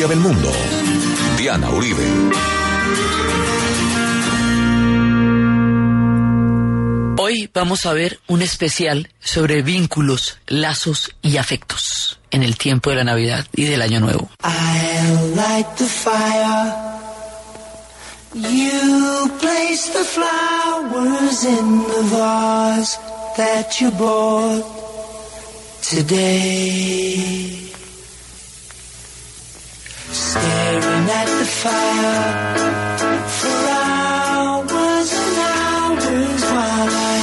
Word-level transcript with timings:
historia 0.00 0.16
del 0.16 0.20
mundo. 0.20 0.50
Diana 1.36 1.70
Uribe. 1.70 2.06
Hoy 7.18 7.50
vamos 7.52 7.84
a 7.84 7.92
ver 7.92 8.18
un 8.26 8.40
especial 8.40 9.10
sobre 9.20 9.62
vínculos, 9.62 10.38
lazos 10.46 11.10
y 11.20 11.36
afectos 11.36 12.18
en 12.30 12.42
el 12.42 12.56
tiempo 12.56 12.90
de 12.90 12.96
la 12.96 13.04
Navidad 13.04 13.46
y 13.52 13.64
del 13.64 13.82
Año 13.82 14.00
Nuevo. 14.00 14.30
I'll 14.42 15.36
light 15.36 15.66
the 15.76 15.84
fire. 15.84 16.72
You 18.34 19.30
place 19.38 19.90
the 19.92 20.04
flowers 20.04 21.44
in 21.44 21.82
the 21.82 22.02
vase 22.16 22.98
that 23.36 23.80
you 23.80 23.90
bought 23.90 24.64
today. 25.82 27.70
Staring 30.30 31.10
at 31.20 31.28
the 31.38 31.44
fire. 31.60 32.22
For 33.38 33.60
hours 33.82 35.10
and 35.12 35.38
hours 35.50 36.42
while 36.54 36.90
I 36.90 37.18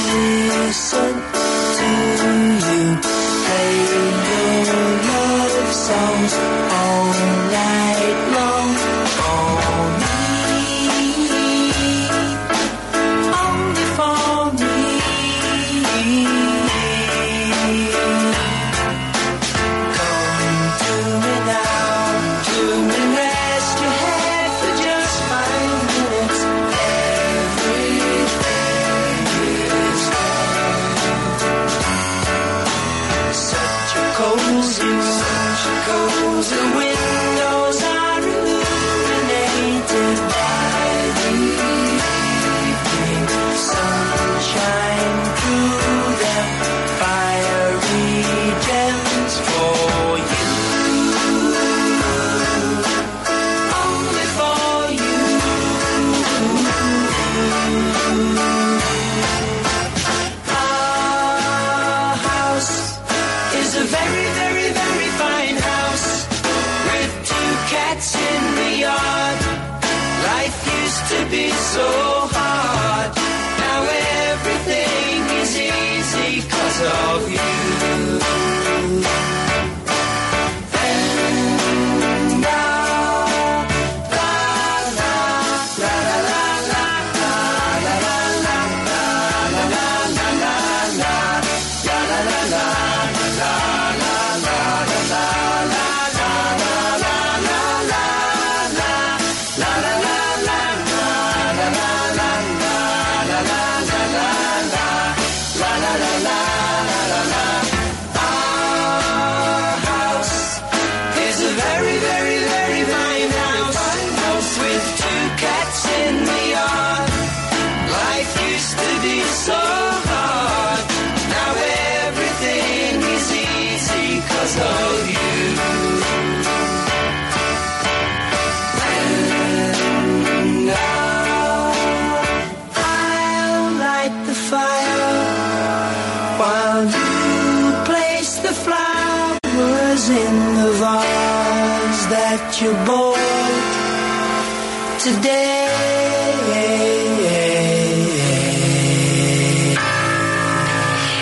listen 0.52 1.27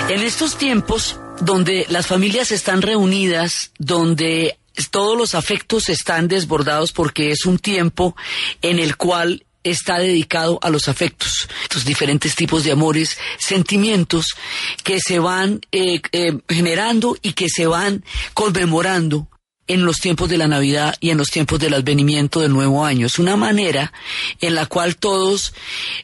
En 0.09 0.23
estos 0.23 0.57
tiempos 0.57 1.21
donde 1.41 1.85
las 1.91 2.07
familias 2.07 2.53
están 2.53 2.81
reunidas, 2.81 3.73
donde 3.79 4.59
todos 4.91 5.19
los 5.19 5.35
afectos 5.35 5.91
están 5.91 6.27
desbordados 6.27 6.93
porque 6.93 7.31
es 7.31 7.45
un 7.45 7.59
tiempo 7.59 8.17
en 8.63 8.79
el 8.79 8.97
cual 8.97 9.45
está 9.63 9.99
dedicado 9.99 10.59
a 10.63 10.71
los 10.71 10.89
afectos, 10.89 11.47
estos 11.63 11.85
diferentes 11.85 12.35
tipos 12.35 12.65
de 12.65 12.73
amores, 12.73 13.19
sentimientos 13.39 14.37
que 14.85 15.01
se 15.01 15.19
van 15.19 15.61
eh, 15.71 16.01
eh, 16.13 16.39
generando 16.49 17.17
y 17.21 17.33
que 17.35 17.49
se 17.51 17.67
van 17.67 18.05
conmemorando 18.33 19.29
en 19.67 19.85
los 19.85 19.99
tiempos 19.99 20.29
de 20.29 20.39
la 20.39 20.49
Navidad 20.49 20.95
y 21.01 21.11
en 21.11 21.19
los 21.19 21.29
tiempos 21.29 21.59
del 21.59 21.75
advenimiento 21.75 22.41
del 22.41 22.53
nuevo 22.53 22.85
año. 22.85 23.07
Es 23.07 23.19
una 23.19 23.37
manera 23.37 23.93
en 24.41 24.55
la 24.55 24.67
cual 24.67 24.97
todos 24.97 25.55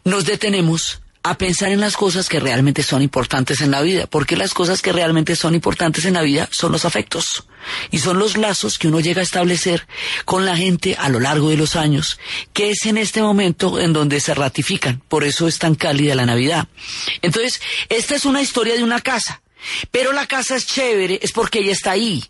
nos 0.05 0.25
detenemos 0.25 1.03
a 1.25 1.39
pensar 1.39 1.71
en 1.71 1.81
las 1.81 1.97
cosas 1.97 2.29
que 2.29 2.41
realmente 2.41 2.83
son 2.83 3.01
importantes 3.01 3.61
en 3.61 3.71
la 3.71 3.81
vida, 3.81 4.07
porque 4.09 4.37
las 4.37 4.55
cosas 4.55 4.83
que 4.83 4.93
realmente 4.93 5.37
son 5.37 5.55
importantes 5.55 6.05
en 6.05 6.15
la 6.15 6.23
vida 6.23 6.49
son 6.51 6.73
los 6.73 6.85
afectos 6.85 7.45
y 7.93 7.99
son 7.99 8.19
los 8.19 8.37
lazos 8.37 8.77
que 8.77 8.89
uno 8.89 8.99
llega 8.99 9.21
a 9.21 9.25
establecer 9.25 9.87
con 10.25 10.45
la 10.45 10.57
gente 10.57 10.97
a 10.99 11.09
lo 11.09 11.21
largo 11.21 11.51
de 11.51 11.57
los 11.57 11.77
años, 11.77 12.19
que 12.53 12.71
es 12.71 12.87
en 12.87 12.99
este 12.99 13.23
momento 13.23 13.79
en 13.79 13.93
donde 13.93 14.19
se 14.19 14.35
ratifican, 14.35 15.01
por 15.09 15.23
eso 15.23 15.47
es 15.47 15.59
tan 15.59 15.77
cálida 15.77 16.17
la 16.17 16.27
Navidad. 16.27 16.67
Entonces, 17.23 17.61
esta 17.89 18.17
es 18.17 18.25
una 18.25 18.43
historia 18.43 18.75
de 18.75 18.83
una 18.83 19.01
casa, 19.01 19.43
pero 19.93 20.13
la 20.13 20.27
casa 20.27 20.57
es 20.57 20.67
chévere, 20.67 21.21
es 21.23 21.31
porque 21.31 21.61
ella 21.61 21.73
está 21.73 21.93
ahí. 21.93 22.25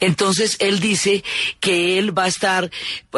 Entonces 0.00 0.56
él 0.60 0.80
dice 0.80 1.24
que 1.60 1.98
él 1.98 2.16
va 2.16 2.24
a 2.24 2.28
estar 2.28 2.70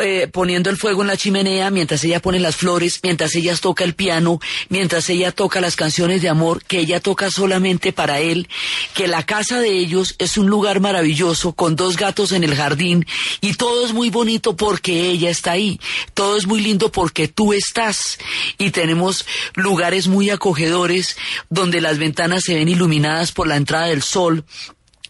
eh, 0.02 0.28
poniendo 0.32 0.70
el 0.70 0.76
fuego 0.76 1.02
en 1.02 1.08
la 1.08 1.16
chimenea 1.16 1.70
mientras 1.70 2.04
ella 2.04 2.20
pone 2.20 2.38
las 2.38 2.56
flores, 2.56 3.00
mientras 3.02 3.34
ella 3.34 3.56
toca 3.56 3.84
el 3.84 3.94
piano, 3.94 4.40
mientras 4.68 5.08
ella 5.10 5.32
toca 5.32 5.60
las 5.60 5.76
canciones 5.76 6.22
de 6.22 6.28
amor 6.28 6.64
que 6.64 6.78
ella 6.78 7.00
toca 7.00 7.30
solamente 7.30 7.92
para 7.92 8.20
él, 8.20 8.48
que 8.94 9.08
la 9.08 9.24
casa 9.24 9.60
de 9.60 9.70
ellos 9.70 10.14
es 10.18 10.38
un 10.38 10.46
lugar 10.46 10.80
maravilloso 10.80 11.52
con 11.52 11.76
dos 11.76 11.96
gatos 11.96 12.32
en 12.32 12.44
el 12.44 12.54
jardín 12.54 13.06
y 13.40 13.54
todo 13.54 13.84
es 13.84 13.92
muy 13.92 14.10
bonito 14.10 14.56
porque 14.56 15.10
ella 15.10 15.30
está 15.30 15.52
ahí, 15.52 15.80
todo 16.14 16.36
es 16.36 16.46
muy 16.46 16.60
lindo 16.60 16.92
porque 16.92 17.28
tú 17.28 17.52
estás. 17.52 18.18
Y 18.58 18.70
tenemos 18.70 19.26
lugares 19.54 20.08
muy 20.08 20.30
acogedores 20.30 21.16
donde 21.48 21.80
las 21.80 21.98
ventanas 21.98 22.42
se 22.44 22.54
ven 22.54 22.68
iluminadas 22.68 23.32
por 23.32 23.46
la 23.46 23.56
entrada 23.56 23.86
del 23.86 24.02
sol 24.02 24.44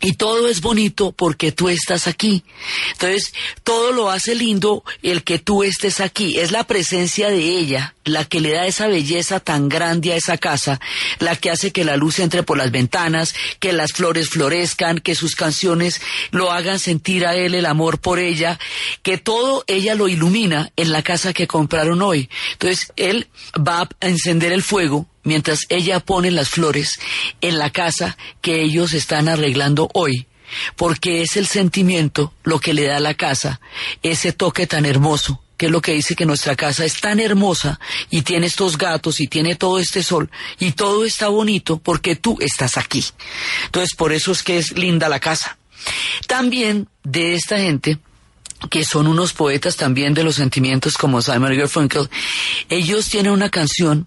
y 0.01 0.15
todo 0.15 0.49
es 0.49 0.61
bonito 0.63 1.13
porque 1.13 1.53
tú 1.53 1.69
estás 1.69 2.07
aquí. 2.07 2.43
Entonces, 2.93 3.35
todo 3.65 3.93
lo 3.93 4.11
hace 4.11 4.35
lindo 4.35 4.83
el 5.03 5.23
que 5.23 5.39
tú 5.39 5.63
estés 5.63 6.01
aquí. 6.01 6.39
Es 6.39 6.53
la 6.53 6.65
presencia 6.65 7.29
de 7.29 7.43
ella 7.43 7.95
la 8.05 8.25
que 8.25 8.41
le 8.41 8.53
da 8.53 8.67
esa 8.67 8.89
belleza 8.89 9.41
tan 9.41 9.69
grande 9.69 10.13
a 10.13 10.17
esa 10.17 10.39
casa, 10.39 10.81
la 11.19 11.37
que 11.37 11.51
hace 11.51 11.71
que 11.71 11.85
la 11.85 11.97
luz 11.97 12.19
entre 12.19 12.43
por 12.43 12.57
las 12.57 12.71
ventanas, 12.71 13.35
que 13.59 13.73
las 13.73 13.93
flores 13.93 14.31
florezcan, 14.31 14.99
que 14.99 15.15
sus 15.15 15.37
canciones 15.37 16.01
lo 16.31 16.51
hagan 16.51 16.79
sentir 16.79 17.27
a 17.27 17.35
él 17.35 17.55
el 17.55 17.67
amor 17.67 18.01
por 18.01 18.19
ella, 18.19 18.59
que 19.03 19.19
todo 19.19 19.65
ella 19.67 19.95
lo 19.95 20.09
ilumina 20.09 20.73
en 20.77 20.93
la 20.93 21.03
casa 21.03 21.33
que 21.35 21.47
compraron 21.47 22.01
hoy. 22.01 22.31
Entonces, 22.53 22.93
él 22.97 23.29
va 23.57 23.83
a 23.83 23.89
encender 24.07 24.53
el 24.53 24.63
fuego 24.63 25.07
mientras 25.23 25.61
ella 25.69 26.01
pone 26.01 26.31
las 26.31 26.49
flores 26.49 26.99
en 27.41 27.59
la 27.59 27.71
casa 27.71 28.17
que 28.41 28.63
ellos 28.63 28.93
están 28.93 29.29
arreglando 29.29 29.89
hoy. 29.95 30.27
porque 30.75 31.23
es 31.23 31.37
el 31.37 31.47
sentimiento 31.47 32.33
lo 32.43 32.59
que 32.59 32.75
le 32.75 32.87
da 32.87 32.97
a 32.97 33.01
la 33.01 33.15
casa 33.15 33.61
ese 34.03 34.33
toque 34.33 34.67
tan 34.67 34.85
hermoso 34.85 35.41
que 35.61 35.67
es 35.67 35.73
lo 35.73 35.83
que 35.83 35.93
dice 35.93 36.17
que 36.17 36.25
nuestra 36.25 36.57
casa 36.57 36.87
es 36.87 37.01
tan 37.03 37.21
hermosa 37.21 37.79
y 38.09 38.23
tiene 38.23 38.47
estos 38.47 38.79
gatos 38.79 39.21
y 39.21 39.29
tiene 39.29 39.57
todo 39.57 39.79
este 39.79 40.03
sol 40.03 40.31
y 40.59 40.73
todo 40.73 41.05
está 41.05 41.29
bonito 41.29 41.77
porque 41.77 42.17
tú 42.17 42.39
estás 42.41 42.79
aquí. 42.79 43.05
Entonces, 43.67 43.95
por 43.95 44.15
eso 44.15 44.33
es 44.33 44.43
que 44.43 44.57
es 44.57 44.73
linda 44.73 45.11
la 45.11 45.21
casa. 45.21 45.59
También 46.27 46.89
de 47.05 47.35
esta 47.35 47.59
gente 47.59 47.99
que 48.71 48.85
son 48.85 49.07
unos 49.07 49.35
poetas 49.35 49.77
también 49.77 50.15
de 50.15 50.25
los 50.25 50.37
sentimientos 50.37 50.97
como 50.97 51.21
Simon 51.21 51.57
Garfunkel, 51.57 52.09
ellos 52.71 53.11
tienen 53.11 53.33
una 53.33 53.51
canción 53.51 54.07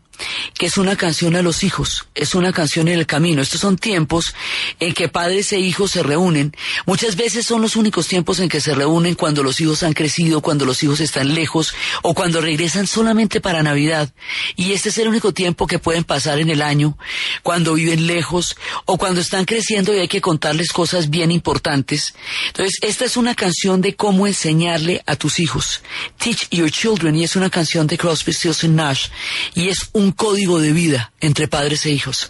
que 0.58 0.68
es 0.68 0.78
una 0.78 0.96
canción 0.96 1.36
a 1.36 1.42
los 1.42 1.64
hijos, 1.64 2.08
es 2.16 2.36
una 2.36 2.54
canción 2.54 2.88
en 2.88 3.00
el 3.00 3.06
camino. 3.06 3.42
Estos 3.42 3.62
son 3.62 3.78
tiempos 3.78 4.34
en 4.80 4.94
que 4.94 5.10
padres 5.10 5.52
e 5.54 5.60
hijos 5.60 5.92
se 5.92 6.04
reúnen. 6.04 6.56
Muchas 6.86 7.16
veces 7.16 7.46
son 7.46 7.62
los 7.62 7.76
únicos 7.76 8.08
tiempos 8.08 8.40
en 8.40 8.50
que 8.50 8.62
se 8.62 8.74
reúnen 8.74 9.16
cuando 9.16 9.44
los 9.44 9.60
hijos 9.62 9.84
han 9.84 9.94
crecido, 9.94 10.42
cuando 10.42 10.66
los 10.66 10.82
hijos 10.84 11.00
están 11.00 11.34
lejos 11.34 11.74
o 12.02 12.14
cuando 12.14 12.42
regresan 12.42 12.88
solamente 12.88 13.42
para 13.42 13.64
Navidad. 13.64 14.14
Y 14.56 14.72
este 14.74 14.90
es 14.90 14.98
el 14.98 15.08
único 15.08 15.34
tiempo 15.34 15.68
que 15.68 15.80
pueden 15.80 16.04
pasar 16.04 16.40
en 16.40 16.50
el 16.50 16.62
año, 16.62 16.98
cuando 17.42 17.74
viven 17.74 18.08
lejos 18.08 18.56
o 18.86 18.98
cuando 18.98 19.22
están 19.22 19.46
creciendo 19.46 19.94
y 19.94 20.00
hay 20.00 20.08
que 20.08 20.22
contarles 20.22 20.72
cosas 20.72 21.10
bien 21.10 21.32
importantes. 21.32 22.14
Entonces, 22.48 22.78
esta 22.82 23.06
es 23.06 23.18
una 23.18 23.36
canción 23.36 23.82
de 23.82 23.96
cómo 23.96 24.28
enseñarle 24.28 25.02
a 25.06 25.16
tus 25.16 25.40
hijos. 25.40 25.82
Teach 26.18 26.50
Your 26.52 26.72
Children 26.72 27.16
y 27.16 27.24
es 27.24 27.36
una 27.36 27.50
canción 27.50 27.88
de 27.88 27.98
Crosby, 27.98 28.34
Stills 28.34 28.64
Nash 28.64 29.08
y 29.54 29.70
es 29.70 29.90
código 30.12 30.60
de 30.60 30.72
vida 30.72 31.12
entre 31.22 31.48
padres 31.48 31.86
e 31.86 31.92
hijos. 31.92 32.30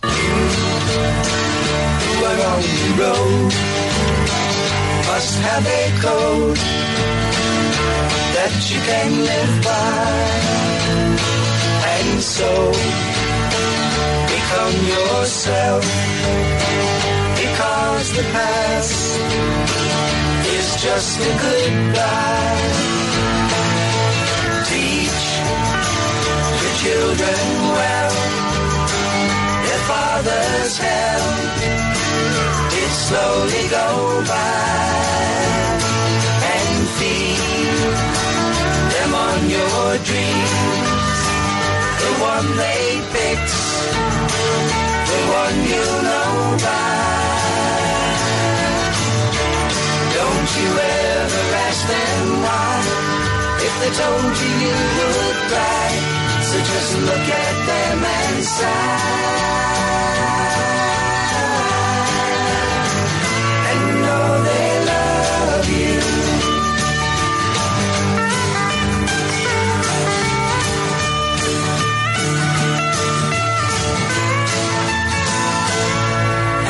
because 18.04 18.18
the 18.18 18.24
past 18.32 19.20
is 20.58 20.84
just 20.84 21.20
a 21.20 21.32
goodbye. 21.42 23.03
Children 26.84 27.44
well, 27.80 28.12
their 29.66 29.84
father's 29.92 30.76
help 30.78 31.34
it 32.82 32.94
slowly 33.08 33.64
go 33.80 33.88
by 34.28 34.84
and 36.54 36.76
feed 36.98 37.92
them 38.94 39.12
on 39.28 39.40
your 39.58 39.86
dreams. 40.10 41.20
The 42.04 42.12
one 42.32 42.48
they 42.64 42.86
picked, 43.16 43.54
the 45.12 45.22
one 45.42 45.58
you 45.72 45.86
know 46.08 46.32
by. 46.68 46.94
Don't 50.20 50.50
you 50.60 50.70
ever 51.00 51.44
ask 51.68 51.82
them 51.96 52.26
why? 52.46 52.76
If 53.68 53.74
they 53.82 53.92
told 54.04 54.34
you 54.42 54.52
you 54.66 54.76
would 55.16 55.40
cry, 55.52 56.23
so 56.54 56.60
just 56.60 56.98
look 57.00 57.28
at 57.44 57.56
them 57.68 58.04
and 58.06 58.44
sigh. 58.44 59.34
and 63.70 63.84
know 64.04 64.28
they 64.48 64.70
love 64.92 65.66
you. 65.80 65.98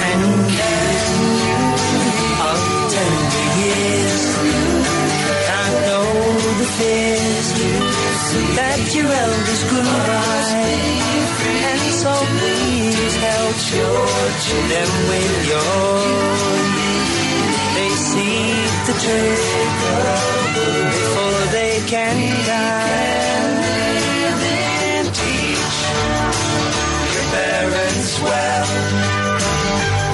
And 0.05 0.21
you, 0.59 1.57
of 2.51 2.61
tender 2.93 3.47
years, 3.59 4.23
can't 5.47 5.77
know 5.87 6.07
the 6.59 6.67
fears 6.77 7.92
that 8.57 8.81
your 8.95 9.05
elders 9.05 9.63
grew 9.69 9.93
by, 10.09 10.63
and 11.69 11.83
so 12.01 12.11
please 12.11 13.15
help 13.21 13.55
them 14.73 14.89
with 15.09 15.33
your 15.49 16.43
they 17.75 17.89
see 17.89 18.53
the 18.87 18.95
trick 19.03 19.41
before 20.93 21.41
they 21.51 21.75
can 21.87 22.17
die. 22.45 23.23
Then 24.43 25.05
teach 25.19 25.77
your 27.13 27.27
parents 27.37 28.11
well. 28.21 28.67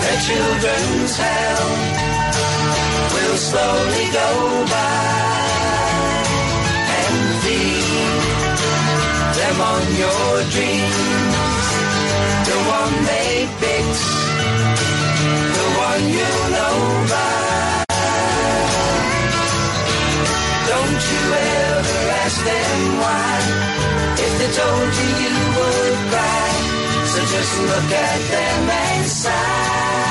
Their 0.03 0.19
children's 0.27 1.13
hell 1.17 1.67
will 3.13 3.37
slowly 3.37 4.05
go 4.11 4.65
by 4.71 5.28
dreams. 10.53 11.67
The 12.49 12.57
one 12.77 12.95
they 13.11 13.47
picked 13.59 14.01
the 15.57 15.67
one 15.87 16.03
you 16.17 16.31
know 16.55 16.77
by. 17.11 17.83
Don't 20.71 21.01
you 21.11 21.23
ever 21.55 21.99
ask 22.23 22.39
them 22.51 22.79
why, 23.03 23.31
if 24.25 24.33
they 24.39 24.51
told 24.61 24.89
you 24.99 25.09
you 25.23 25.35
would 25.57 25.97
cry. 26.11 26.49
So 27.11 27.19
just 27.35 27.53
look 27.69 27.91
at 27.91 28.21
them 28.33 28.69
and 28.69 29.05
sigh. 29.07 30.08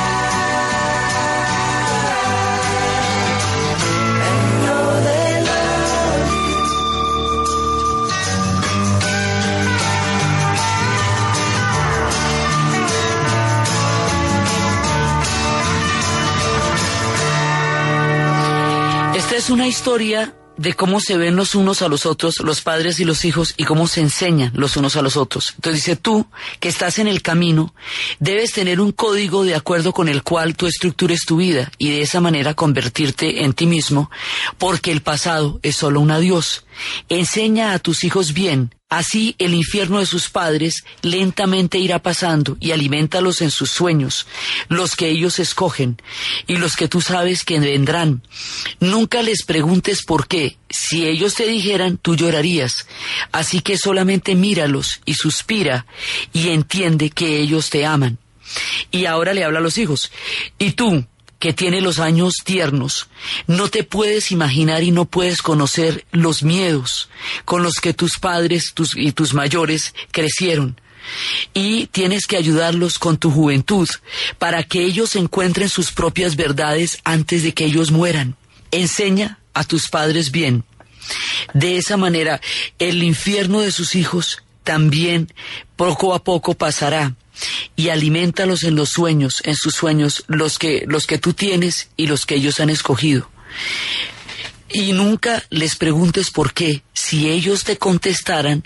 Es 19.38 19.50
una 19.50 19.68
historia 19.68 20.34
de 20.56 20.74
cómo 20.74 20.98
se 20.98 21.16
ven 21.16 21.36
los 21.36 21.54
unos 21.54 21.80
a 21.82 21.88
los 21.88 22.06
otros, 22.06 22.40
los 22.40 22.60
padres 22.60 22.98
y 22.98 23.04
los 23.04 23.24
hijos, 23.24 23.54
y 23.56 23.62
cómo 23.62 23.86
se 23.86 24.00
enseñan 24.00 24.50
los 24.52 24.76
unos 24.76 24.96
a 24.96 25.02
los 25.02 25.16
otros. 25.16 25.52
Entonces 25.54 25.84
dice, 25.84 25.94
tú, 25.94 26.26
que 26.58 26.68
estás 26.68 26.98
en 26.98 27.06
el 27.06 27.22
camino, 27.22 27.72
debes 28.18 28.50
tener 28.50 28.80
un 28.80 28.90
código 28.90 29.44
de 29.44 29.54
acuerdo 29.54 29.92
con 29.92 30.08
el 30.08 30.24
cual 30.24 30.56
tú 30.56 30.66
estructures 30.66 31.24
tu 31.24 31.36
vida 31.36 31.70
y 31.78 31.90
de 31.90 32.02
esa 32.02 32.20
manera 32.20 32.54
convertirte 32.54 33.44
en 33.44 33.52
ti 33.52 33.66
mismo, 33.66 34.10
porque 34.58 34.90
el 34.90 35.02
pasado 35.02 35.60
es 35.62 35.76
solo 35.76 36.00
un 36.00 36.10
adiós. 36.10 36.64
Enseña 37.08 37.72
a 37.72 37.78
tus 37.78 38.04
hijos 38.04 38.32
bien, 38.32 38.70
Así 38.90 39.36
el 39.38 39.52
infierno 39.52 39.98
de 39.98 40.06
sus 40.06 40.30
padres 40.30 40.82
lentamente 41.02 41.76
irá 41.76 41.98
pasando 41.98 42.56
y 42.58 42.70
alimentalos 42.70 43.42
en 43.42 43.50
sus 43.50 43.70
sueños, 43.70 44.26
los 44.68 44.96
que 44.96 45.10
ellos 45.10 45.38
escogen 45.38 46.00
y 46.46 46.56
los 46.56 46.74
que 46.74 46.88
tú 46.88 47.02
sabes 47.02 47.44
que 47.44 47.60
vendrán. 47.60 48.22
Nunca 48.80 49.20
les 49.22 49.44
preguntes 49.44 50.02
por 50.04 50.26
qué. 50.26 50.56
Si 50.70 51.06
ellos 51.06 51.34
te 51.34 51.46
dijeran, 51.46 51.98
tú 51.98 52.16
llorarías. 52.16 52.86
Así 53.30 53.60
que 53.60 53.76
solamente 53.76 54.34
míralos 54.34 55.02
y 55.04 55.14
suspira 55.14 55.84
y 56.32 56.48
entiende 56.48 57.10
que 57.10 57.40
ellos 57.40 57.68
te 57.68 57.84
aman. 57.84 58.16
Y 58.90 59.04
ahora 59.04 59.34
le 59.34 59.44
habla 59.44 59.58
a 59.58 59.62
los 59.62 59.76
hijos. 59.76 60.10
Y 60.58 60.70
tú, 60.70 61.04
que 61.38 61.52
tiene 61.52 61.80
los 61.80 61.98
años 61.98 62.34
tiernos, 62.44 63.08
no 63.46 63.68
te 63.68 63.84
puedes 63.84 64.32
imaginar 64.32 64.82
y 64.82 64.90
no 64.90 65.04
puedes 65.04 65.40
conocer 65.40 66.04
los 66.10 66.42
miedos 66.42 67.08
con 67.44 67.62
los 67.62 67.74
que 67.74 67.94
tus 67.94 68.18
padres 68.18 68.72
tus, 68.74 68.96
y 68.96 69.12
tus 69.12 69.34
mayores 69.34 69.94
crecieron. 70.10 70.80
Y 71.54 71.86
tienes 71.86 72.26
que 72.26 72.36
ayudarlos 72.36 72.98
con 72.98 73.16
tu 73.16 73.30
juventud 73.30 73.88
para 74.38 74.62
que 74.62 74.84
ellos 74.84 75.16
encuentren 75.16 75.68
sus 75.68 75.90
propias 75.92 76.36
verdades 76.36 76.98
antes 77.04 77.42
de 77.42 77.54
que 77.54 77.64
ellos 77.64 77.90
mueran. 77.90 78.36
Enseña 78.70 79.38
a 79.54 79.64
tus 79.64 79.88
padres 79.88 80.30
bien. 80.30 80.64
De 81.54 81.78
esa 81.78 81.96
manera, 81.96 82.40
el 82.78 83.02
infierno 83.02 83.60
de 83.60 83.72
sus 83.72 83.94
hijos 83.94 84.42
también 84.64 85.32
poco 85.76 86.12
a 86.12 86.22
poco 86.22 86.52
pasará 86.52 87.14
y 87.76 87.88
alimentalos 87.88 88.64
en 88.64 88.74
los 88.74 88.90
sueños, 88.90 89.42
en 89.44 89.54
sus 89.54 89.74
sueños, 89.74 90.24
los 90.26 90.58
que, 90.58 90.84
los 90.86 91.06
que 91.06 91.18
tú 91.18 91.32
tienes 91.32 91.90
y 91.96 92.06
los 92.06 92.26
que 92.26 92.36
ellos 92.36 92.60
han 92.60 92.70
escogido. 92.70 93.30
Y 94.70 94.92
nunca 94.92 95.42
les 95.50 95.76
preguntes 95.76 96.30
por 96.30 96.52
qué. 96.52 96.82
Si 96.92 97.28
ellos 97.28 97.64
te 97.64 97.78
contestaran, 97.78 98.64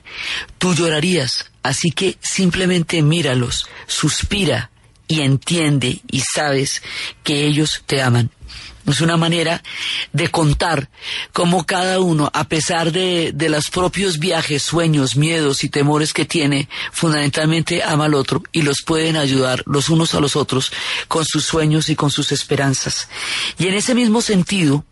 tú 0.59 0.75
llorarías. 0.75 1.51
Así 1.63 1.93
que 1.93 2.19
simplemente 2.21 3.03
míralos, 3.03 3.69
suspira 3.87 4.71
y 5.07 5.21
entiende 5.21 6.01
y 6.11 6.23
sabes 6.35 6.83
que 7.23 7.47
ellos 7.47 7.85
te 7.87 8.03
aman. 8.03 8.31
Es 8.87 9.01
una 9.01 9.17
manera 9.17 9.63
de 10.13 10.29
contar 10.29 10.89
cómo 11.33 11.65
cada 11.65 12.01
uno, 12.01 12.31
a 12.33 12.45
pesar 12.45 12.93
de, 12.93 13.33
de 13.33 13.49
los 13.49 13.71
propios 13.71 14.19
viajes, 14.19 14.63
sueños, 14.63 15.17
miedos 15.17 15.65
y 15.65 15.69
temores 15.69 16.13
que 16.13 16.25
tiene, 16.25 16.69
fundamentalmente 16.93 17.83
ama 17.83 18.07
al 18.07 18.15
otro 18.15 18.43
y 18.53 18.63
los 18.63 18.83
pueden 18.85 19.17
ayudar 19.17 19.63
los 19.67 19.89
unos 19.89 20.15
a 20.15 20.21
los 20.21 20.37
otros 20.37 20.73
con 21.09 21.25
sus 21.25 21.45
sueños 21.45 21.89
y 21.89 21.97
con 21.97 22.11
sus 22.11 22.33
esperanzas. 22.33 23.09
Y 23.59 23.69
en 23.69 23.75
ese 23.75 23.95
mismo 23.95 24.21
sentido, 24.21 24.85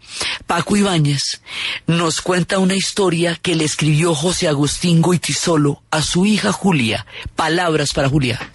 Paco 0.47 0.77
Ibáñez 0.77 1.43
nos 1.87 2.21
cuenta 2.21 2.59
una 2.59 2.75
historia 2.75 3.37
que 3.37 3.55
le 3.55 3.65
escribió 3.65 4.15
José 4.15 4.49
Agustín 4.49 5.03
Goitisolo 5.03 5.83
a 5.91 6.03
su 6.03 6.27
hija 6.27 6.53
Julia. 6.53 7.07
Palabras 7.37 7.93
para 7.93 8.09
Julia. 8.09 8.51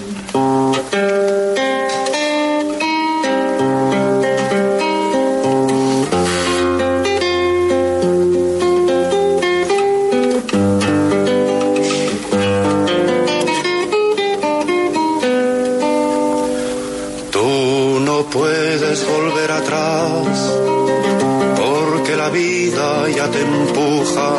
Te 23.31 23.41
empuja 23.41 24.31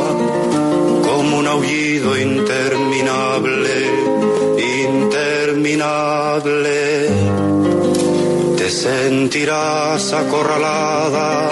como 1.02 1.38
un 1.38 1.46
aullido 1.46 2.18
interminable, 2.18 3.86
interminable. 4.82 7.08
Te 8.56 8.70
sentirás 8.70 10.12
acorralada, 10.12 11.50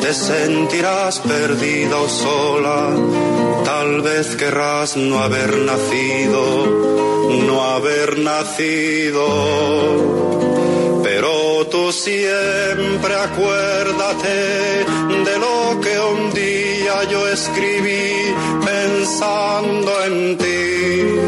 te 0.00 0.14
sentirás 0.14 1.20
perdida 1.20 1.96
o 1.96 2.08
sola, 2.08 2.90
tal 3.64 4.02
vez 4.02 4.34
querrás 4.36 4.96
no 4.96 5.20
haber 5.20 5.58
nacido, 5.58 6.66
no 7.46 7.64
haber 7.64 8.18
nacido. 8.18 9.26
Pero 11.02 11.66
tú 11.66 11.92
siempre 11.92 13.14
acuérdate 13.14 14.84
de 15.26 15.38
lo 15.38 15.80
que 15.80 15.98
un 15.98 16.32
día 16.32 16.53
yo 17.02 17.28
escribí 17.28 18.34
pensando 18.64 20.04
en 20.04 20.38
ti, 20.38 21.18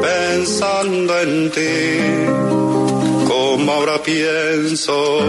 pensando 0.00 1.20
en 1.20 1.50
ti, 1.50 3.28
como 3.28 3.72
ahora 3.72 3.98
pienso. 4.02 5.20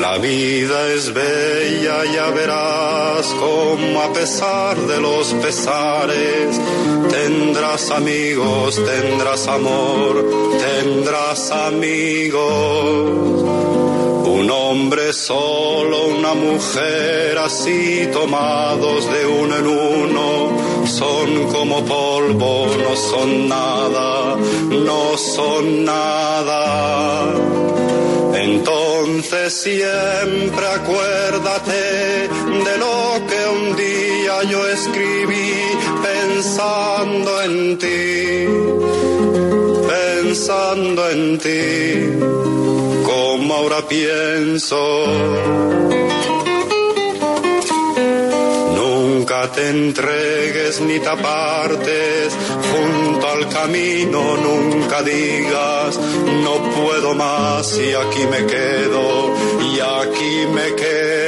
La 0.00 0.18
vida 0.18 0.92
es 0.92 1.12
bella, 1.12 2.04
ya 2.12 2.30
verás 2.30 3.26
como 3.38 4.02
a 4.02 4.12
pesar 4.12 4.76
de 4.76 5.00
los 5.00 5.32
pesares 5.34 6.60
tendrás 7.10 7.90
amigos, 7.90 8.80
tendrás 8.84 9.46
amor, 9.48 10.24
tendrás 10.58 11.50
amigos. 11.50 12.42
Un 14.26 14.50
hombre 14.50 15.01
solo, 15.12 16.06
una 16.06 16.34
mujer 16.34 17.38
así 17.38 18.08
tomados 18.12 19.10
de 19.12 19.26
uno 19.26 19.56
en 19.56 19.66
uno, 19.66 20.86
son 20.86 21.46
como 21.52 21.84
polvo, 21.84 22.66
no 22.78 22.96
son 22.96 23.48
nada, 23.48 24.36
no 24.70 25.16
son 25.18 25.84
nada. 25.84 27.34
Entonces 28.34 29.52
siempre 29.52 30.66
acuérdate 30.66 32.28
de 32.66 32.78
lo 32.78 33.26
que 33.28 33.46
un 33.48 33.76
día 33.76 34.42
yo 34.50 34.66
escribí 34.68 35.52
pensando 36.02 37.42
en 37.42 37.78
ti, 37.78 38.46
pensando 39.88 41.10
en 41.10 41.38
ti, 41.38 41.52
como 43.12 43.54
ahora 43.54 43.80
pienso. 43.86 44.80
Nunca 48.80 49.50
te 49.52 49.68
entregues 49.68 50.80
ni 50.80 50.98
te 50.98 51.08
apartes 51.08 52.32
junto 52.70 53.28
al 53.28 53.48
camino, 53.48 54.36
nunca 54.36 55.02
digas 55.02 55.98
no 56.44 56.54
puedo 56.76 57.14
más 57.14 57.78
y 57.78 57.92
aquí 57.94 58.26
me 58.30 58.46
quedo, 58.46 59.04
y 59.70 59.80
aquí 59.80 60.34
me 60.54 60.74
quedo. 60.74 61.21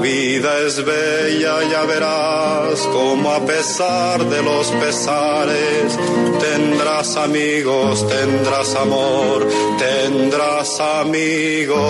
Vida 0.00 0.58
es 0.66 0.84
bella, 0.84 1.62
ya 1.70 1.84
verás 1.84 2.80
como 2.92 3.32
a 3.32 3.40
pesar 3.44 4.24
de 4.24 4.42
los 4.42 4.70
pesares 4.72 5.98
tendrás 6.40 7.16
amigos, 7.16 8.06
tendrás 8.08 8.74
amor, 8.76 9.46
tendrás 9.78 10.80
amigos. 10.80 11.80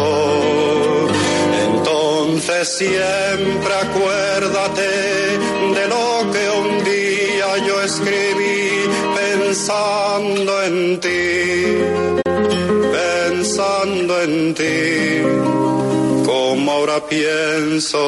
Entonces 1.67 2.69
siempre 2.69 3.73
acuérdate 3.87 4.91
de 5.77 5.89
lo 5.89 6.33
que 6.33 6.51
un 6.63 6.85
día 6.85 7.59
yo 7.67 7.83
escribí 7.83 8.89
pensando 9.15 10.63
en 10.63 11.01
ti, 11.01 11.79
pensando 12.93 14.23
en 14.23 14.55
ti, 14.55 15.23
como 16.31 16.71
ahora 16.71 17.05
pienso. 17.09 17.99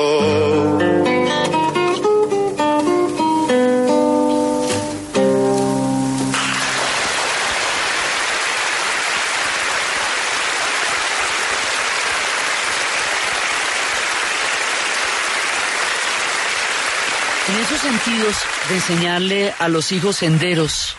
En 17.48 17.58
esos 17.58 17.80
sentidos 17.80 18.36
de 18.68 18.74
enseñarle 18.76 19.52
a 19.58 19.66
los 19.66 19.90
hijos 19.90 20.14
senderos 20.14 20.94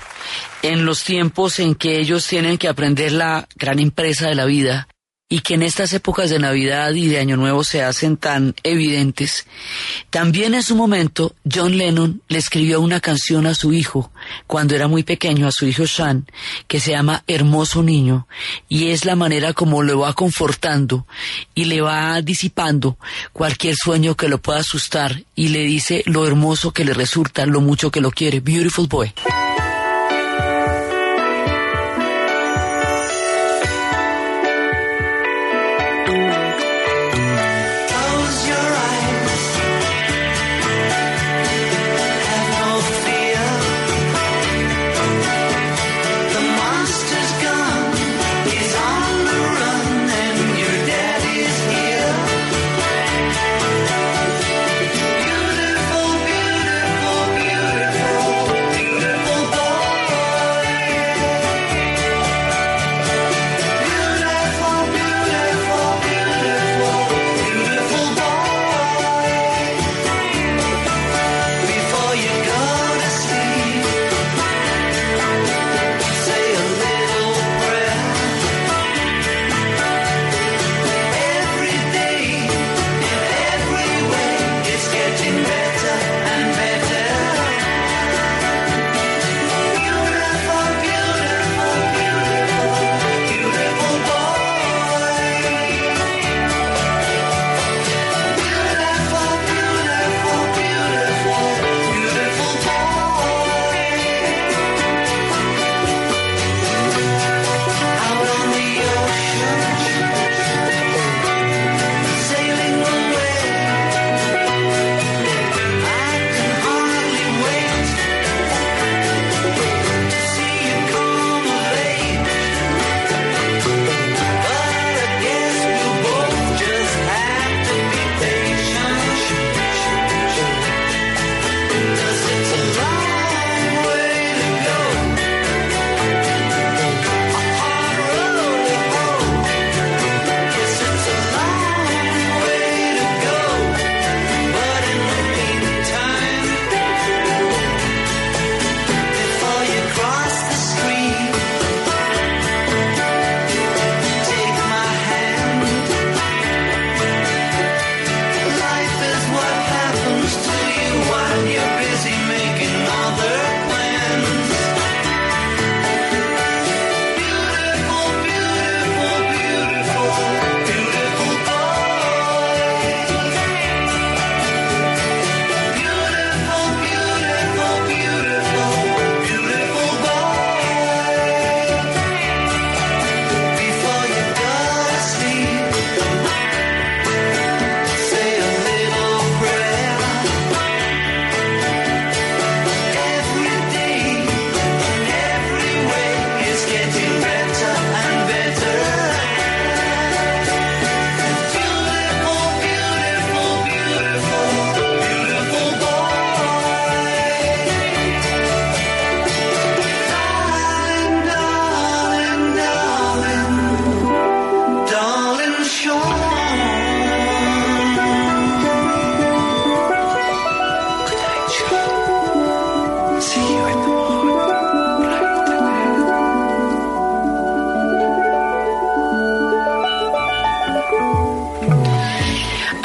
en 0.61 0.85
los 0.85 1.05
tiempos 1.05 1.59
en 1.59 1.75
que 1.75 1.99
ellos 1.99 2.27
tienen 2.27 2.57
que 2.57 2.67
aprender 2.67 3.13
la 3.13 3.47
gran 3.55 3.79
empresa 3.79 4.27
de 4.27 4.35
la 4.35 4.43
vida 4.43 4.89
y 5.33 5.39
que 5.39 5.55
en 5.55 5.63
estas 5.63 5.91
épocas 5.93 6.29
de 6.29 6.37
Navidad 6.37 6.93
y 6.93 7.07
de 7.07 7.17
Año 7.17 7.37
Nuevo 7.37 7.63
se 7.63 7.81
hacen 7.81 8.17
tan 8.17 8.53
evidentes, 8.61 9.47
también 10.11 10.53
en 10.53 10.61
su 10.61 10.75
momento 10.75 11.33
John 11.51 11.75
Lennon 11.75 12.21
le 12.27 12.37
escribió 12.37 12.79
una 12.81 12.99
canción 12.99 13.47
a 13.47 13.55
su 13.55 13.73
hijo 13.73 14.11
cuando 14.45 14.75
era 14.75 14.87
muy 14.87 15.01
pequeño, 15.01 15.47
a 15.47 15.51
su 15.51 15.65
hijo 15.65 15.87
Sean, 15.87 16.27
que 16.67 16.79
se 16.79 16.91
llama 16.91 17.23
Hermoso 17.25 17.81
Niño, 17.81 18.27
y 18.69 18.89
es 18.89 19.05
la 19.05 19.15
manera 19.15 19.53
como 19.53 19.81
lo 19.81 20.01
va 20.01 20.13
confortando 20.13 21.07
y 21.55 21.65
le 21.65 21.81
va 21.81 22.21
disipando 22.21 22.99
cualquier 23.31 23.73
sueño 23.75 24.15
que 24.15 24.27
lo 24.27 24.39
pueda 24.39 24.59
asustar 24.59 25.23
y 25.33 25.47
le 25.47 25.61
dice 25.61 26.03
lo 26.05 26.27
hermoso 26.27 26.73
que 26.73 26.85
le 26.85 26.93
resulta, 26.93 27.47
lo 27.47 27.59
mucho 27.59 27.89
que 27.89 28.01
lo 28.01 28.11
quiere. 28.11 28.39
Beautiful 28.39 28.85
Boy. 28.85 29.11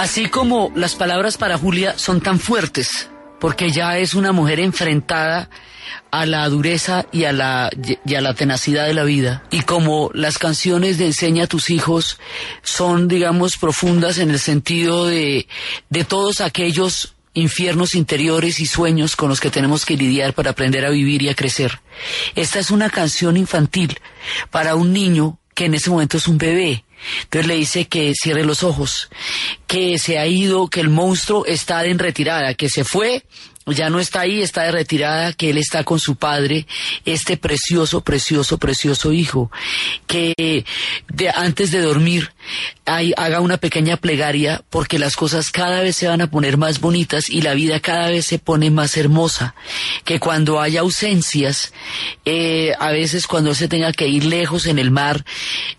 Así 0.08 0.30
como 0.30 0.72
las 0.74 0.94
palabras 0.94 1.36
para 1.36 1.58
Julia 1.58 1.98
son 1.98 2.22
tan 2.22 2.40
fuertes, 2.40 3.10
porque 3.38 3.66
ella 3.66 3.98
es 3.98 4.14
una 4.14 4.32
mujer 4.32 4.58
enfrentada 4.58 5.50
a 6.10 6.24
la 6.24 6.48
dureza 6.48 7.04
y 7.12 7.24
a 7.24 7.32
la, 7.32 7.68
y 8.06 8.14
a 8.14 8.22
la 8.22 8.32
tenacidad 8.32 8.86
de 8.86 8.94
la 8.94 9.04
vida. 9.04 9.44
Y 9.50 9.60
como 9.60 10.10
las 10.14 10.38
canciones 10.38 10.96
de 10.96 11.04
Enseña 11.04 11.44
a 11.44 11.46
tus 11.46 11.68
hijos 11.68 12.18
son, 12.62 13.06
digamos, 13.06 13.58
profundas 13.58 14.16
en 14.16 14.30
el 14.30 14.38
sentido 14.38 15.06
de, 15.06 15.46
de 15.90 16.04
todos 16.04 16.40
aquellos 16.40 17.14
infiernos 17.34 17.94
interiores 17.94 18.60
y 18.60 18.66
sueños 18.66 19.14
con 19.14 19.28
los 19.28 19.40
que 19.40 19.50
tenemos 19.50 19.84
que 19.84 19.98
lidiar 19.98 20.32
para 20.32 20.52
aprender 20.52 20.86
a 20.86 20.90
vivir 20.90 21.20
y 21.22 21.28
a 21.28 21.34
crecer. 21.34 21.82
Esta 22.34 22.60
es 22.60 22.70
una 22.70 22.88
canción 22.88 23.36
infantil 23.36 24.00
para 24.50 24.74
un 24.74 24.94
niño 24.94 25.38
que 25.52 25.66
en 25.66 25.74
ese 25.74 25.90
momento 25.90 26.16
es 26.16 26.28
un 26.28 26.38
bebé. 26.38 26.82
Entonces 27.24 27.46
le 27.46 27.54
dice 27.56 27.86
que 27.86 28.12
cierre 28.14 28.44
los 28.44 28.62
ojos, 28.62 29.08
que 29.66 29.98
se 29.98 30.18
ha 30.18 30.26
ido, 30.26 30.68
que 30.68 30.80
el 30.80 30.88
monstruo 30.88 31.46
está 31.46 31.84
en 31.84 31.98
retirada, 31.98 32.54
que 32.54 32.68
se 32.68 32.84
fue 32.84 33.24
ya 33.72 33.90
no 33.90 34.00
está 34.00 34.20
ahí, 34.20 34.42
está 34.42 34.62
de 34.64 34.72
retirada, 34.72 35.32
que 35.32 35.50
él 35.50 35.58
está 35.58 35.84
con 35.84 35.98
su 35.98 36.16
padre, 36.16 36.66
este 37.04 37.36
precioso, 37.36 38.02
precioso, 38.02 38.58
precioso 38.58 39.12
hijo, 39.12 39.50
que 40.06 40.64
de, 41.08 41.30
antes 41.30 41.70
de 41.70 41.80
dormir 41.80 42.32
haga 42.86 43.40
una 43.40 43.58
pequeña 43.58 43.98
plegaria 43.98 44.62
porque 44.70 44.98
las 44.98 45.14
cosas 45.14 45.50
cada 45.50 45.82
vez 45.82 45.96
se 45.96 46.08
van 46.08 46.22
a 46.22 46.30
poner 46.30 46.56
más 46.56 46.80
bonitas 46.80 47.28
y 47.28 47.42
la 47.42 47.52
vida 47.52 47.80
cada 47.80 48.08
vez 48.08 48.24
se 48.24 48.38
pone 48.38 48.70
más 48.70 48.96
hermosa, 48.96 49.54
que 50.04 50.18
cuando 50.18 50.60
haya 50.60 50.80
ausencias, 50.80 51.72
eh, 52.24 52.72
a 52.78 52.90
veces 52.90 53.26
cuando 53.26 53.54
se 53.54 53.68
tenga 53.68 53.92
que 53.92 54.08
ir 54.08 54.24
lejos 54.24 54.66
en 54.66 54.78
el 54.78 54.90
mar, 54.90 55.24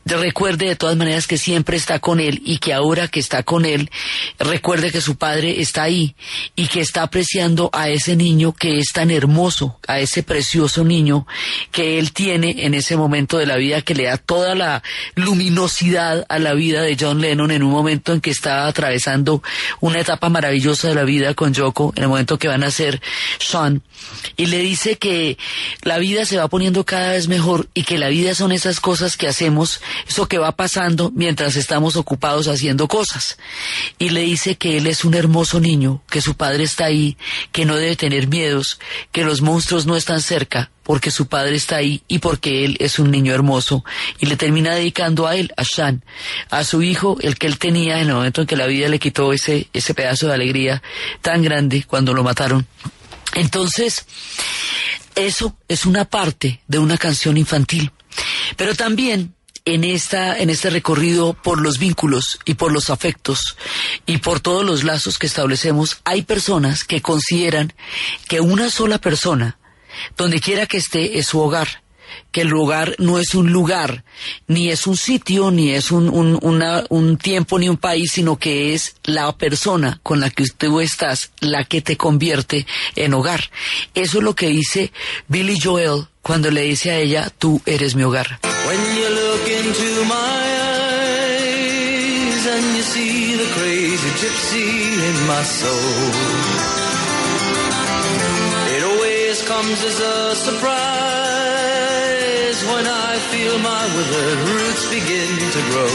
recuerde 0.05 0.67
de 0.67 0.75
todas 0.75 0.97
maneras 0.97 1.25
que 1.25 1.37
siempre 1.37 1.77
está 1.77 1.99
con 1.99 2.19
él 2.19 2.41
y 2.45 2.59
que 2.59 2.73
ahora 2.73 3.07
que 3.07 3.19
está 3.19 3.43
con 3.43 3.65
él, 3.65 3.89
recuerde 4.37 4.91
que 4.91 5.01
su 5.01 5.15
padre 5.15 5.61
está 5.61 5.83
ahí 5.83 6.15
y 6.55 6.67
que 6.67 6.81
está 6.81 7.03
apreciando 7.03 7.69
a 7.79 7.87
ese 7.87 8.17
niño 8.17 8.51
que 8.51 8.77
es 8.77 8.87
tan 8.91 9.09
hermoso, 9.09 9.79
a 9.87 10.01
ese 10.01 10.21
precioso 10.21 10.83
niño 10.83 11.25
que 11.71 11.97
él 11.97 12.11
tiene 12.11 12.65
en 12.65 12.73
ese 12.73 12.97
momento 12.97 13.37
de 13.37 13.45
la 13.45 13.55
vida 13.55 13.81
que 13.81 13.95
le 13.95 14.03
da 14.03 14.17
toda 14.17 14.53
la 14.53 14.83
luminosidad 15.15 16.25
a 16.27 16.39
la 16.39 16.53
vida 16.55 16.81
de 16.81 16.97
John 16.99 17.21
Lennon 17.21 17.51
en 17.51 17.63
un 17.63 17.71
momento 17.71 18.11
en 18.11 18.19
que 18.19 18.31
está 18.31 18.67
atravesando 18.67 19.41
una 19.79 20.01
etapa 20.01 20.27
maravillosa 20.27 20.89
de 20.89 20.95
la 20.95 21.05
vida 21.05 21.33
con 21.35 21.53
Yoko, 21.53 21.93
en 21.95 22.03
el 22.03 22.09
momento 22.09 22.37
que 22.37 22.49
van 22.49 22.65
a 22.65 22.71
ser 22.71 23.01
Sean, 23.39 23.81
y 24.35 24.47
le 24.47 24.57
dice 24.57 24.97
que 24.97 25.37
la 25.81 25.99
vida 25.99 26.25
se 26.25 26.37
va 26.37 26.49
poniendo 26.49 26.85
cada 26.85 27.13
vez 27.13 27.29
mejor 27.29 27.69
y 27.73 27.83
que 27.83 27.97
la 27.97 28.09
vida 28.09 28.35
son 28.35 28.51
esas 28.51 28.81
cosas 28.81 29.15
que 29.15 29.29
hacemos, 29.29 29.79
eso 30.05 30.27
que 30.27 30.37
va 30.37 30.51
pasando 30.51 31.13
mientras 31.15 31.55
estamos 31.55 31.95
ocupados 31.95 32.49
haciendo 32.49 32.89
cosas. 32.89 33.37
Y 33.97 34.09
le 34.09 34.21
dice 34.21 34.57
que 34.57 34.77
él 34.77 34.87
es 34.87 35.05
un 35.05 35.13
hermoso 35.13 35.61
niño, 35.61 36.01
que 36.09 36.21
su 36.21 36.35
padre 36.35 36.63
está 36.63 36.85
ahí, 36.85 37.17
que 37.53 37.68
no 37.69 37.77
debe 37.77 37.95
tener 37.95 38.27
miedos, 38.27 38.79
que 39.11 39.23
los 39.23 39.41
monstruos 39.41 39.85
no 39.85 39.95
están 39.95 40.21
cerca, 40.21 40.71
porque 40.83 41.11
su 41.11 41.27
padre 41.27 41.55
está 41.55 41.77
ahí 41.77 42.01
y 42.07 42.17
porque 42.17 42.65
él 42.65 42.75
es 42.79 42.97
un 42.97 43.11
niño 43.11 43.33
hermoso. 43.33 43.85
Y 44.19 44.25
le 44.25 44.35
termina 44.35 44.73
dedicando 44.73 45.27
a 45.27 45.35
él, 45.35 45.53
a 45.55 45.63
Shan, 45.63 46.03
a 46.49 46.63
su 46.63 46.81
hijo, 46.81 47.17
el 47.21 47.37
que 47.37 47.47
él 47.47 47.59
tenía 47.59 48.01
en 48.01 48.09
el 48.09 48.15
momento 48.15 48.41
en 48.41 48.47
que 48.47 48.57
la 48.57 48.65
vida 48.65 48.89
le 48.89 48.99
quitó 48.99 49.31
ese, 49.31 49.69
ese 49.71 49.93
pedazo 49.93 50.27
de 50.27 50.33
alegría 50.33 50.81
tan 51.21 51.43
grande 51.43 51.85
cuando 51.87 52.13
lo 52.13 52.23
mataron. 52.23 52.67
Entonces, 53.35 54.05
eso 55.13 55.55
es 55.67 55.85
una 55.85 56.05
parte 56.05 56.61
de 56.67 56.79
una 56.79 56.97
canción 56.97 57.37
infantil. 57.37 57.91
Pero 58.57 58.73
también 58.73 59.35
en 59.65 59.83
esta 59.83 60.37
en 60.37 60.49
este 60.49 60.69
recorrido 60.69 61.33
por 61.33 61.61
los 61.61 61.79
vínculos 61.79 62.39
y 62.45 62.55
por 62.55 62.71
los 62.71 62.89
afectos 62.89 63.55
y 64.05 64.17
por 64.17 64.39
todos 64.39 64.65
los 64.65 64.83
lazos 64.83 65.17
que 65.17 65.27
establecemos, 65.27 66.01
hay 66.03 66.23
personas 66.23 66.83
que 66.83 67.01
consideran 67.01 67.73
que 68.27 68.41
una 68.41 68.69
sola 68.69 68.99
persona, 68.99 69.57
donde 70.17 70.39
quiera 70.39 70.65
que 70.65 70.77
esté, 70.77 71.19
es 71.19 71.27
su 71.27 71.39
hogar 71.39 71.83
que 72.31 72.41
el 72.41 72.47
lugar 72.47 72.95
no 72.99 73.19
es 73.19 73.35
un 73.35 73.51
lugar, 73.51 74.03
ni 74.47 74.69
es 74.69 74.87
un 74.87 74.97
sitio, 74.97 75.51
ni 75.51 75.71
es 75.71 75.91
un, 75.91 76.09
un, 76.09 76.39
un, 76.89 77.17
tiempo, 77.17 77.57
ni 77.59 77.69
un 77.69 77.77
país, 77.77 78.11
sino 78.13 78.37
que 78.37 78.73
es 78.73 78.95
la 79.03 79.31
persona 79.35 79.99
con 80.03 80.19
la 80.19 80.29
que 80.29 80.45
tú 80.45 80.79
estás 80.79 81.31
la 81.39 81.63
que 81.63 81.81
te 81.81 81.97
convierte 81.97 82.65
en 82.95 83.13
hogar. 83.13 83.49
Eso 83.93 84.19
es 84.19 84.23
lo 84.23 84.35
que 84.35 84.47
dice 84.47 84.91
Billy 85.27 85.59
Joel 85.59 86.07
cuando 86.21 86.51
le 86.51 86.61
dice 86.61 86.91
a 86.91 86.97
ella, 86.99 87.31
tú 87.37 87.61
eres 87.65 87.95
mi 87.95 88.03
hogar. 88.03 88.39
Into 89.59 89.91
my 90.05 90.41
eyes 90.71 92.43
and 92.47 92.65
you 92.77 92.83
see 92.83 93.35
the 93.35 93.49
crazy 93.57 94.09
gypsy 94.21 94.69
in 95.09 95.27
my 95.27 95.43
soul, 95.43 96.11
it 98.75 98.81
always 98.91 99.41
comes 99.51 99.83
as 99.83 99.99
a 99.99 100.35
surprise 100.47 100.69
when 102.71 102.85
I 102.87 103.19
feel 103.31 103.59
my 103.59 103.83
withered 103.95 104.39
roots 104.47 104.83
begin 104.95 105.31
to 105.55 105.61
grow. 105.71 105.93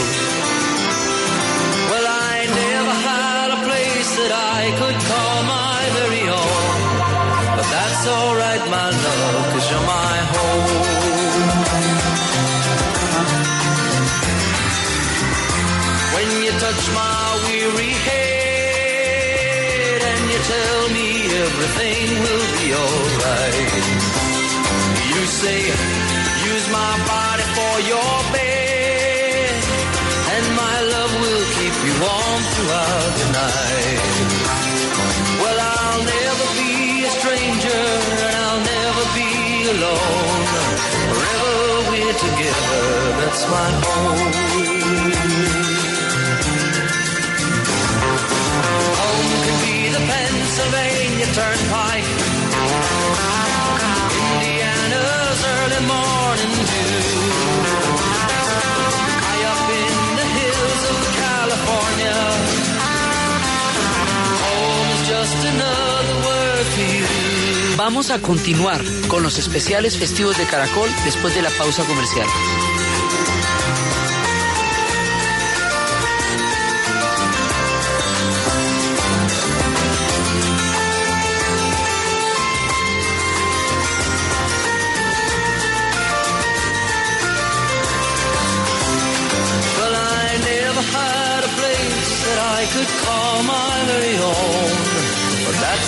Well, 1.89 2.05
I 2.05 2.45
never 2.45 2.95
had 3.09 3.49
a 3.57 3.59
place 3.65 4.11
that 4.21 4.31
I 4.57 4.61
could 4.79 4.97
call 5.09 5.37
my 5.57 5.79
very 5.99 6.25
own, 6.29 6.77
but 7.57 7.67
that's 7.73 8.03
alright, 8.13 8.63
my 8.69 8.89
love, 9.05 9.43
cause 9.53 9.67
you're 9.71 9.87
my 9.89 10.17
home. 10.35 10.94
Touch 16.65 16.85
my 16.95 17.25
weary 17.45 17.93
head 18.07 20.01
and 20.11 20.21
you 20.31 20.39
tell 20.53 20.81
me 20.97 21.07
everything 21.45 22.07
will 22.25 22.47
be 22.57 22.67
alright. 22.81 23.85
You 25.11 25.21
say, 25.41 25.59
use 26.51 26.67
my 26.79 26.93
body 27.11 27.45
for 27.57 27.75
your 27.93 28.13
bed, 28.33 29.61
and 30.35 30.45
my 30.63 30.77
love 30.93 31.13
will 31.21 31.45
keep 31.57 31.75
you 31.87 31.95
warm 32.05 32.41
throughout 32.53 33.11
the 33.21 33.27
night. 33.41 34.01
Well, 35.41 35.59
I'll 35.77 36.03
never 36.17 36.47
be 36.61 36.73
a 37.09 37.11
stranger, 37.19 37.83
and 38.25 38.35
I'll 38.45 38.63
never 38.73 39.03
be 39.19 39.31
alone. 39.75 40.43
Forever 41.13 41.53
we're 41.89 42.17
together, 42.25 42.85
that's 43.21 43.43
my 43.53 43.69
home. 43.85 44.35
Pennsylvania 50.55 51.25
Turnpike, 51.33 52.05
Indiana's 54.39 55.45
early 55.45 55.85
morning. 55.85 56.65
Vamos 67.75 68.09
a 68.09 68.21
continuar 68.21 68.81
con 69.09 69.23
los 69.23 69.37
especiales 69.37 69.97
festivos 69.97 70.37
de 70.37 70.45
Caracol 70.45 70.89
después 71.03 71.35
de 71.35 71.41
la 71.41 71.49
pausa 71.49 71.83
comercial. 71.83 72.27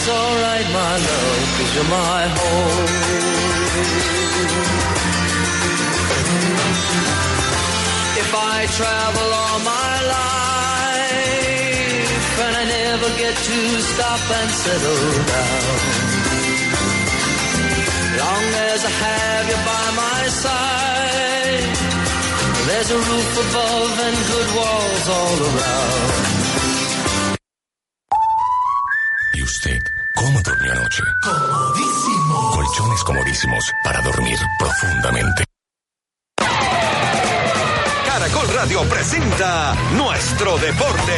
That's 0.08 0.20
alright, 0.20 0.67
my 0.72 0.96
love, 1.04 1.43
cause 1.58 1.72
you're 1.76 1.91
my 1.91 2.22
home. 2.39 2.88
If 8.24 8.32
I 8.32 8.67
travel 8.80 9.30
all 9.41 9.60
my 9.67 9.93
life 10.15 11.20
and 12.39 12.56
I 12.56 12.63
never 12.72 13.10
get 13.20 13.36
to 13.36 13.82
stop 13.82 14.24
and 14.39 14.50
settle 14.63 15.12
down. 15.28 15.76
Long 18.24 18.46
as 18.72 18.80
I 18.86 18.93
have 19.04 19.46
you 19.52 19.60
by 19.67 19.91
my 20.04 20.22
side, 20.39 21.67
there's 22.67 22.91
a 22.91 22.98
roof 22.98 23.32
above 23.43 24.00
and 24.08 24.17
good 24.32 24.50
walls 24.56 25.10
all 25.10 25.38
around. 25.52 26.37
Comodísimo. 30.89 32.52
Colchones 32.54 33.04
comodísimos 33.04 33.73
para 33.84 34.02
dormir 34.04 34.38
profundamente. 34.58 35.43
Caracol 38.06 38.47
Radio 38.56 38.84
presenta 38.84 39.76
Nuestro 39.97 40.58
Deporte. 40.60 41.13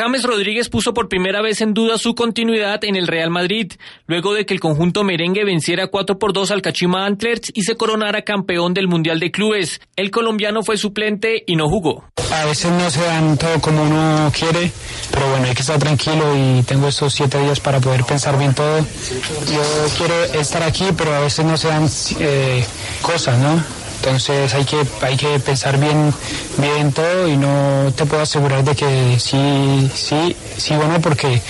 James 0.00 0.22
Rodríguez 0.22 0.70
puso 0.70 0.94
por 0.94 1.10
primera 1.10 1.42
vez 1.42 1.60
en 1.60 1.74
duda 1.74 1.98
su 1.98 2.14
continuidad 2.14 2.82
en 2.84 2.96
el 2.96 3.06
Real 3.06 3.28
Madrid, 3.28 3.72
luego 4.06 4.32
de 4.32 4.46
que 4.46 4.54
el 4.54 4.60
conjunto 4.60 5.04
merengue 5.04 5.44
venciera 5.44 5.88
4 5.88 6.18
por 6.18 6.32
2 6.32 6.52
al 6.52 6.62
Kachima 6.62 7.04
Antlers 7.04 7.50
y 7.52 7.64
se 7.64 7.76
coronara 7.76 8.22
campeón 8.22 8.72
del 8.72 8.88
Mundial 8.88 9.20
de 9.20 9.30
Clubes. 9.30 9.78
El 9.96 10.10
colombiano 10.10 10.62
fue 10.62 10.78
suplente 10.78 11.44
y 11.46 11.54
no 11.54 11.68
jugó. 11.68 12.06
A 12.32 12.46
veces 12.46 12.72
no 12.72 12.88
se 12.88 13.02
dan 13.02 13.36
todo 13.36 13.60
como 13.60 13.82
uno 13.82 14.32
quiere, 14.32 14.72
pero 15.12 15.28
bueno, 15.28 15.44
hay 15.44 15.54
que 15.54 15.60
estar 15.60 15.78
tranquilo 15.78 16.34
y 16.34 16.62
tengo 16.62 16.88
estos 16.88 17.12
siete 17.12 17.38
días 17.38 17.60
para 17.60 17.78
poder 17.78 18.02
pensar 18.04 18.38
bien 18.38 18.54
todo. 18.54 18.78
Yo 18.78 19.62
quiero 19.98 20.14
estar 20.40 20.62
aquí, 20.62 20.86
pero 20.96 21.14
a 21.14 21.20
veces 21.20 21.44
no 21.44 21.58
se 21.58 21.68
dan 21.68 21.86
eh, 22.20 22.64
cosas, 23.02 23.38
¿no? 23.38 23.79
Entonces 24.02 24.54
hay 24.54 24.64
que, 24.64 24.82
hay 25.02 25.14
que 25.14 25.38
pensar 25.40 25.78
bien, 25.78 26.14
bien 26.56 26.90
todo 26.90 27.28
y 27.28 27.36
no 27.36 27.92
te 27.94 28.06
puedo 28.06 28.22
asegurar 28.22 28.64
de 28.64 28.74
que 28.74 29.18
sí, 29.20 29.90
sí, 29.94 30.34
sí 30.56 30.72
o 30.72 30.88
no 30.88 30.98
porque 31.02 31.42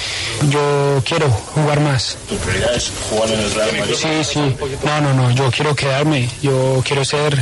yo 0.49 1.01
quiero 1.05 1.31
jugar 1.31 1.79
más. 1.79 2.17
¿Tu 2.29 2.37
prioridad 2.39 2.75
es 2.75 2.91
jugar 3.09 3.31
en 3.31 3.39
el 3.39 3.55
Real 3.55 3.79
Madrid? 3.79 3.95
Sí, 3.97 4.25
sí. 4.25 4.57
No, 4.85 5.01
no, 5.01 5.15
no, 5.15 5.31
yo 5.31 5.49
quiero 5.53 5.77
quedarme, 5.77 6.29
yo 6.43 6.83
quiero 6.85 7.05
ser, 7.05 7.39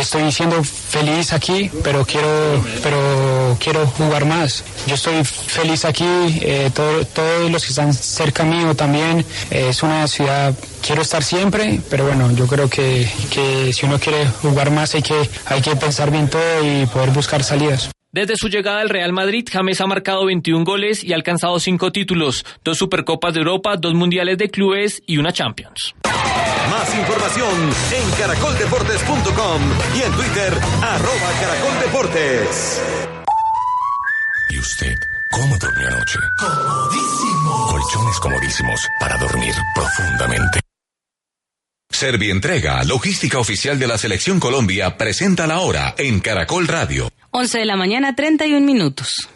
estoy 0.00 0.30
siendo 0.32 0.62
feliz 0.64 1.32
aquí, 1.32 1.70
pero 1.82 2.04
quiero, 2.04 2.64
pero 2.82 3.56
quiero 3.60 3.86
jugar 3.86 4.24
más. 4.24 4.64
Yo 4.86 4.94
estoy 4.94 5.24
feliz 5.24 5.84
aquí, 5.84 6.04
eh, 6.42 6.70
todo- 6.74 7.04
todos 7.06 7.50
los 7.50 7.62
que 7.64 7.70
están 7.70 7.92
cerca 7.94 8.44
mío 8.44 8.74
también. 8.74 9.24
Eh, 9.50 9.66
es 9.70 9.82
una 9.82 10.06
ciudad, 10.06 10.54
quiero 10.86 11.02
estar 11.02 11.22
siempre, 11.22 11.80
pero 11.90 12.04
bueno, 12.06 12.30
yo 12.32 12.46
creo 12.46 12.68
que, 12.68 13.08
que 13.30 13.72
si 13.72 13.86
uno 13.86 13.98
quiere 13.98 14.26
jugar 14.42 14.70
más 14.70 14.94
hay 14.94 15.02
que, 15.02 15.28
hay 15.46 15.60
que 15.60 15.76
pensar 15.76 16.10
bien 16.10 16.28
todo 16.28 16.42
y 16.64 16.86
poder 16.86 17.10
buscar 17.10 17.42
salidas. 17.44 17.90
Desde 18.12 18.36
su 18.36 18.48
llegada 18.48 18.80
al 18.80 18.90
Real 18.90 19.12
Madrid, 19.12 19.44
James 19.50 19.80
ha 19.80 19.86
marcado 19.86 20.24
21 20.26 20.64
goles 20.64 21.02
y 21.02 21.12
ha 21.12 21.16
alcanzado 21.16 21.58
5 21.58 21.90
títulos, 21.90 22.44
dos 22.62 22.78
Supercopas 22.78 23.34
de 23.34 23.40
Europa, 23.40 23.76
dos 23.76 23.94
Mundiales 23.94 24.38
de 24.38 24.50
Clubes 24.50 25.02
y 25.04 25.16
una 25.18 25.32
Champions. 25.32 25.94
Más 26.70 26.94
información 26.94 27.70
en 27.92 28.10
caracoldeportes.com 28.18 29.62
y 29.96 30.02
en 30.02 30.12
Twitter, 30.12 30.52
arroba 30.82 31.32
caracoldeportes. 31.40 32.82
¿Y 34.50 34.58
usted 34.58 34.94
cómo 35.30 35.56
durmió 35.58 35.88
anoche? 35.88 36.18
Comodísimo. 36.38 37.66
Colchones 37.68 38.20
comodísimos 38.20 38.80
para 39.00 39.16
dormir 39.18 39.54
profundamente. 39.74 40.60
Servientrega, 41.90 42.82
logística 42.82 43.38
oficial 43.38 43.78
de 43.78 43.86
la 43.86 43.96
Selección 43.98 44.40
Colombia, 44.40 44.96
presenta 44.96 45.46
la 45.46 45.60
hora 45.60 45.94
en 45.96 46.20
Caracol 46.20 46.66
Radio. 46.66 47.08
11 47.30 47.58
de 47.58 47.64
la 47.64 47.76
mañana, 47.76 48.16
31 48.16 48.66
minutos. 48.66 49.28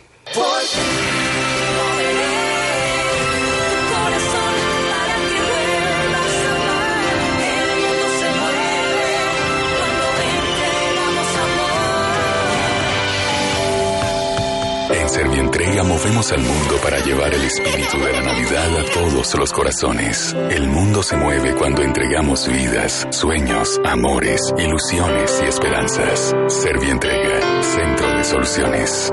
En 15.09 15.15
Servientrega 15.15 15.83
movemos 15.85 16.31
al 16.33 16.41
mundo 16.41 16.77
para 16.83 16.99
llevar 16.99 17.33
el 17.33 17.43
espíritu 17.43 17.99
de 17.99 18.13
la 18.13 18.21
Navidad 18.21 18.79
a 18.79 18.85
todos 18.93 19.35
los 19.37 19.53
corazones. 19.55 20.37
El 20.51 20.69
mundo 20.69 21.03
se 21.03 21.17
mueve 21.17 21.55
cuando 21.55 21.81
entregamos 21.81 22.47
vidas, 22.47 23.07
sueños, 23.09 23.81
amores, 23.87 24.53
ilusiones 24.59 25.41
y 25.43 25.49
esperanzas. 25.49 26.35
Servientrega, 26.49 27.63
Centro 27.63 28.19
de 28.19 28.23
Soluciones. 28.23 29.11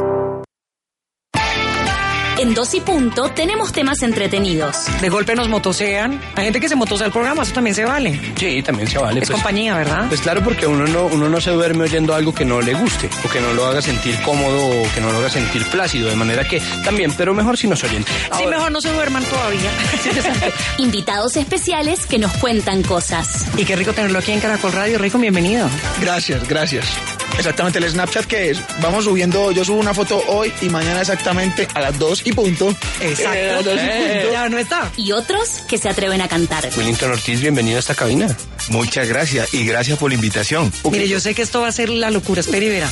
En 2.37 2.53
Dos 2.53 2.73
y 2.73 2.81
Punto 2.81 3.29
tenemos 3.29 3.71
temas 3.71 4.03
entretenidos. 4.03 4.87
De 4.99 5.07
golpe 5.07 5.35
nos 5.35 5.47
motosean. 5.47 6.21
Hay 6.35 6.43
gente 6.43 6.59
que 6.59 6.67
se 6.67 6.75
motosea 6.75 7.07
el 7.07 7.13
programa, 7.13 7.43
eso 7.43 7.53
también 7.53 7.73
se 7.73 7.85
vale. 7.85 8.19
Sí, 8.35 8.61
también 8.61 8.89
se 8.89 8.97
vale. 8.97 9.21
Es 9.21 9.27
pues. 9.29 9.37
compañía, 9.39 9.77
¿verdad? 9.77 10.05
Pues 10.09 10.19
claro, 10.19 10.43
porque 10.43 10.67
uno 10.67 10.85
no, 10.85 11.05
uno 11.05 11.29
no 11.29 11.39
se 11.39 11.51
duerme 11.51 11.85
oyendo 11.85 12.13
algo 12.13 12.33
que 12.33 12.43
no 12.43 12.59
le 12.61 12.73
guste, 12.73 13.09
o 13.23 13.29
que 13.29 13.39
no 13.39 13.53
lo 13.53 13.65
haga 13.65 13.81
sentir 13.81 14.21
cómodo, 14.21 14.67
o 14.67 14.93
que 14.93 14.99
no 14.99 15.11
lo 15.13 15.19
haga 15.19 15.29
sentir 15.29 15.65
plácido, 15.69 16.09
de 16.09 16.15
manera 16.15 16.45
que 16.45 16.61
también, 16.83 17.13
pero 17.13 17.33
mejor 17.33 17.57
si 17.57 17.67
nos 17.67 17.81
oyen. 17.85 18.03
Sí, 18.37 18.45
mejor 18.47 18.69
no 18.71 18.81
se 18.81 18.91
duerman 18.91 19.23
todavía. 19.23 19.71
Invitados 20.77 21.37
especiales 21.37 22.05
que 22.05 22.19
nos 22.19 22.33
cuentan 22.33 22.83
cosas. 22.83 23.45
y 23.57 23.63
qué 23.63 23.77
rico 23.77 23.93
tenerlo 23.93 24.19
aquí 24.19 24.33
en 24.33 24.41
Caracol 24.41 24.73
Radio. 24.73 24.97
Rico, 24.97 25.17
bienvenido. 25.17 25.69
Gracias, 26.01 26.45
gracias. 26.47 26.85
Exactamente, 27.38 27.79
el 27.79 27.89
Snapchat 27.89 28.25
que 28.25 28.51
es, 28.51 28.59
vamos 28.81 29.05
subiendo, 29.05 29.51
yo 29.51 29.65
subo 29.65 29.79
una 29.79 29.93
foto 29.93 30.21
hoy 30.27 30.51
y 30.61 30.69
mañana 30.69 31.01
exactamente 31.01 31.67
a 31.73 31.81
las 31.81 31.99
2 31.99 32.21
y 32.25 32.31
punto. 32.31 32.69
Exacto. 33.01 33.38
Eh, 33.38 33.49
a 33.51 33.55
las 33.55 33.65
2 33.65 33.73
y 33.75 33.77
punto. 33.77 34.31
Ya 34.31 34.49
no 34.49 34.57
está. 34.57 34.91
Y 34.95 35.11
otros 35.11 35.49
que 35.67 35.77
se 35.77 35.89
atreven 35.89 36.21
a 36.21 36.27
cantar. 36.27 36.69
Willington 36.75 37.11
Ortiz, 37.11 37.41
bienvenido 37.41 37.77
a 37.77 37.79
esta 37.79 37.95
cabina. 37.95 38.35
Muchas 38.69 39.07
gracias 39.07 39.53
y 39.53 39.65
gracias 39.65 39.97
por 39.97 40.09
la 40.09 40.15
invitación. 40.15 40.71
Mire, 40.89 41.07
yo 41.07 41.19
sé 41.19 41.35
que 41.35 41.41
esto 41.41 41.61
va 41.61 41.67
a 41.67 41.71
ser 41.71 41.89
la 41.89 42.09
locura. 42.09 42.41
Espera 42.41 42.65
y 42.65 42.69
verá. 42.69 42.89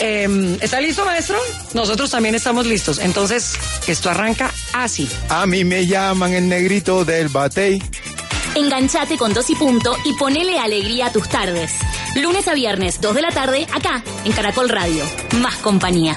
Eh, 0.00 0.58
¿Está 0.60 0.80
listo, 0.80 1.04
maestro? 1.04 1.38
Nosotros 1.72 2.10
también 2.10 2.34
estamos 2.34 2.66
listos. 2.66 2.98
Entonces, 2.98 3.52
esto 3.86 4.10
arranca 4.10 4.52
así. 4.72 5.08
A 5.28 5.46
mí 5.46 5.64
me 5.64 5.86
llaman 5.86 6.32
el 6.32 6.48
negrito 6.48 7.04
del 7.04 7.28
batey. 7.28 7.82
Enganchate 8.54 9.16
con 9.16 9.32
Dos 9.34 9.50
y 9.50 9.56
Punto 9.56 9.96
y 10.04 10.12
ponele 10.14 10.58
alegría 10.58 11.06
a 11.06 11.12
tus 11.12 11.28
tardes. 11.28 11.72
Lunes 12.16 12.46
a 12.46 12.54
viernes, 12.54 13.00
2 13.00 13.14
de 13.14 13.22
la 13.22 13.30
tarde, 13.30 13.66
acá, 13.72 14.02
en 14.24 14.32
Caracol 14.32 14.68
Radio. 14.68 15.04
Más 15.40 15.56
compañía. 15.56 16.16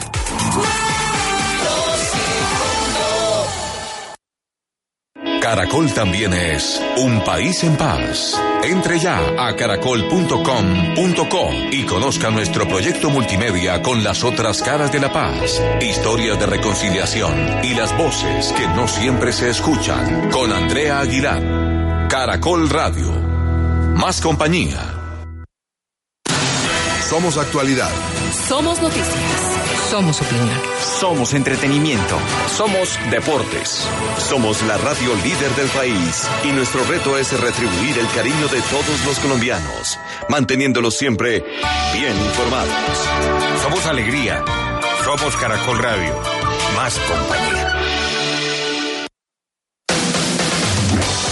Caracol 5.42 5.92
también 5.94 6.34
es 6.34 6.84
un 6.98 7.24
país 7.24 7.64
en 7.64 7.78
paz. 7.78 8.40
Entre 8.64 9.00
ya 9.00 9.48
a 9.48 9.56
caracol.com.co 9.56 11.50
y 11.72 11.84
conozca 11.86 12.30
nuestro 12.30 12.68
proyecto 12.68 13.10
multimedia 13.10 13.82
con 13.82 14.04
las 14.04 14.26
otras 14.26 14.62
caras 14.62 14.92
de 14.92 15.00
la 15.00 15.14
paz, 15.14 15.62
historias 15.80 16.38
de 16.38 16.48
reconciliación 16.48 17.64
y 17.64 17.74
las 17.76 17.98
voces 17.98 18.52
que 18.58 18.68
no 18.68 18.90
siempre 18.90 19.32
se 19.32 19.50
escuchan 19.50 20.30
con 20.32 20.52
Andrea 20.52 21.00
Aguilar. 21.00 22.08
Caracol 22.10 22.70
Radio. 22.70 23.10
Más 23.96 24.20
compañía. 24.20 24.97
Somos 27.10 27.38
actualidad. 27.38 27.89
Somos 28.50 28.82
noticias. 28.82 29.08
Somos 29.89 30.22
opinión. 30.22 30.50
Somos 31.00 31.34
entretenimiento. 31.34 32.17
Somos 32.54 33.00
deportes. 33.10 33.88
Somos 34.17 34.62
la 34.63 34.78
radio 34.78 35.15
líder 35.24 35.56
del 35.56 35.70
país 35.70 36.28
y 36.43 36.52
nuestro 36.52 36.84
reto 36.84 37.17
es 37.17 37.32
retribuir 37.39 37.98
el 37.98 38.08
cariño 38.10 38.50
de 38.50 38.62
todos 38.63 39.06
los 39.06 39.20
colombianos, 39.20 39.98
manteniéndolos 40.28 40.98
siempre 40.98 41.46
bien 41.93 42.17
informados. 42.26 42.76
Somos 43.63 43.86
alegría. 43.86 44.43
Somos 45.06 45.34
Caracol 45.38 45.78
Radio. 45.78 46.13
Más 46.76 47.00
compañía. 47.00 47.74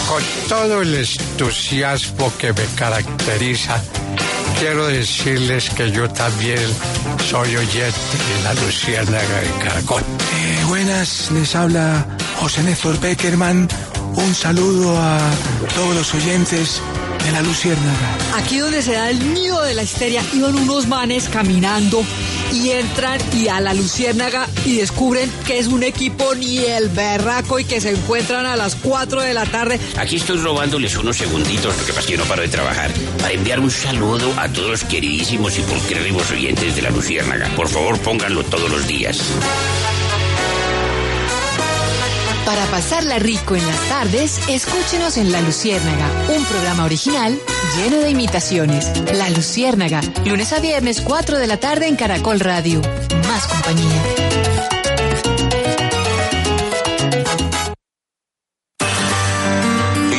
Con 0.08 0.24
todo 0.48 0.82
el 0.82 0.96
entusiasmo 0.96 2.32
que 2.38 2.54
me 2.54 2.66
caracteriza, 2.78 3.84
quiero 4.60 4.88
decirles 4.88 5.70
que 5.70 5.92
yo 5.92 6.10
también 6.10 6.60
soy 7.30 7.56
oyente 7.56 8.00
de 8.36 8.44
la 8.44 8.54
Luciérnaga 8.54 9.42
de 9.42 9.64
Caracol. 9.64 10.02
Eh, 10.02 10.64
buenas, 10.68 11.32
les 11.32 11.56
habla 11.56 12.06
José 12.40 12.64
Néstor 12.64 13.00
Beckerman. 13.00 13.68
Un 14.16 14.36
saludo 14.36 14.98
a 14.98 15.20
todos 15.74 15.96
los 15.96 16.14
oyentes 16.14 16.82
de 17.26 17.32
la 17.32 17.42
Luciérnaga. 17.42 18.18
Aquí 18.38 18.60
donde 18.60 18.82
se 18.82 18.94
da 18.94 19.10
el 19.10 19.34
nido 19.34 19.62
de 19.64 19.74
la 19.74 19.84
histeria, 19.84 20.24
iban 20.34 20.56
unos 20.56 20.88
manes 20.88 21.28
caminando 21.30 22.04
y 22.54 22.72
entran 22.72 23.20
y 23.34 23.48
a 23.48 23.60
la 23.60 23.74
luciérnaga 23.74 24.48
y 24.66 24.78
descubren 24.78 25.32
que 25.46 25.60
es 25.60 25.68
un 25.68 25.84
equipo 25.84 26.36
ni 26.36 26.60
el 26.60 26.90
berraco 26.90 27.60
y 27.60 27.64
que 27.64 27.82
se 27.82 27.92
encuentran 27.92 28.46
a 28.46 28.56
las 28.56 28.76
4 28.76 29.22
de 29.22 29.34
la 29.34 29.46
tarde. 29.46 29.80
Aquí 29.98 30.18
estoy 30.18 30.38
robándoles 30.38 30.96
unos 30.98 31.18
segunditos, 31.18 31.74
porque 31.76 31.94
pasa 31.94 32.08
que 32.08 32.18
no 32.18 32.26
paro 32.26 32.42
de 32.42 32.48
trabajar, 32.48 32.92
para 33.20 33.34
enviar 33.34 33.60
un 33.60 33.72
saludo 33.72 34.34
a 34.38 34.48
todos 34.50 34.70
los 34.70 34.84
queridísimos 34.84 35.58
y 35.58 35.62
pulquérrimos 35.62 36.30
oyentes 36.32 36.76
de 36.76 36.82
la 36.82 36.90
Luciérnaga. 36.90 37.50
Por 37.56 37.68
favor, 37.68 38.00
pónganlo 38.00 38.44
todos 38.44 38.70
los 38.70 38.88
días. 38.88 39.20
Para 42.46 42.66
pasarla 42.68 43.18
rico 43.18 43.56
en 43.56 43.66
las 43.66 43.80
tardes, 43.90 44.40
escúchenos 44.48 45.18
en 45.18 45.32
La 45.32 45.42
Luciérnaga, 45.42 46.08
un 46.30 46.46
programa 46.46 46.86
original 46.86 47.40
lleno 47.76 47.98
de 47.98 48.12
imitaciones. 48.12 48.92
La 49.14 49.30
Luciérnaga, 49.32 50.02
lunes 50.26 50.54
a 50.54 50.60
viernes 50.60 51.02
4 51.02 51.40
de 51.40 51.48
la 51.48 51.58
tarde 51.58 51.88
en 51.88 51.96
Caracol 51.96 52.40
Radio. 52.40 52.82
Más 53.28 53.48
compañía. 53.48 54.02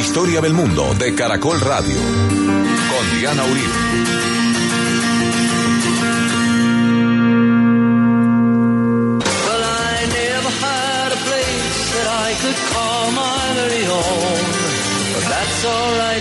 Historia 0.00 0.40
del 0.40 0.54
mundo 0.54 0.94
de 0.94 1.14
Caracol 1.14 1.60
Radio. 1.60 1.94
Con 1.94 3.20
Diana 3.20 3.44
Uribe. 3.44 4.35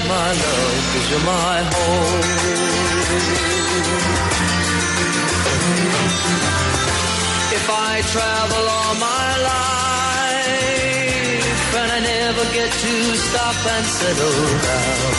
My 0.03 0.31
love, 0.43 0.79
cause 0.91 1.07
you're 1.09 1.23
my 1.23 1.57
home. 1.73 2.21
If 7.57 7.65
I 7.69 8.01
travel 8.13 8.63
all 8.75 8.95
my 8.95 9.27
life 9.51 10.65
and 11.79 11.89
I 11.97 11.99
never 11.99 12.43
get 12.53 12.71
to 12.71 13.15
stop 13.15 13.57
and 13.75 13.85
settle 13.85 14.41
down, 14.67 15.13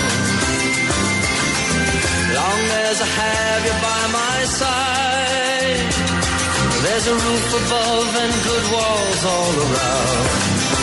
long 2.36 2.62
as 2.86 2.96
I 3.00 3.08
have 3.22 3.60
you 3.68 3.76
by 3.80 4.02
my 4.20 4.38
side, 4.60 5.88
there's 6.84 7.06
a 7.08 7.14
roof 7.14 7.48
above 7.64 8.10
and 8.24 8.32
good 8.44 8.64
walls 8.74 9.24
all 9.24 9.54
around. 9.64 10.75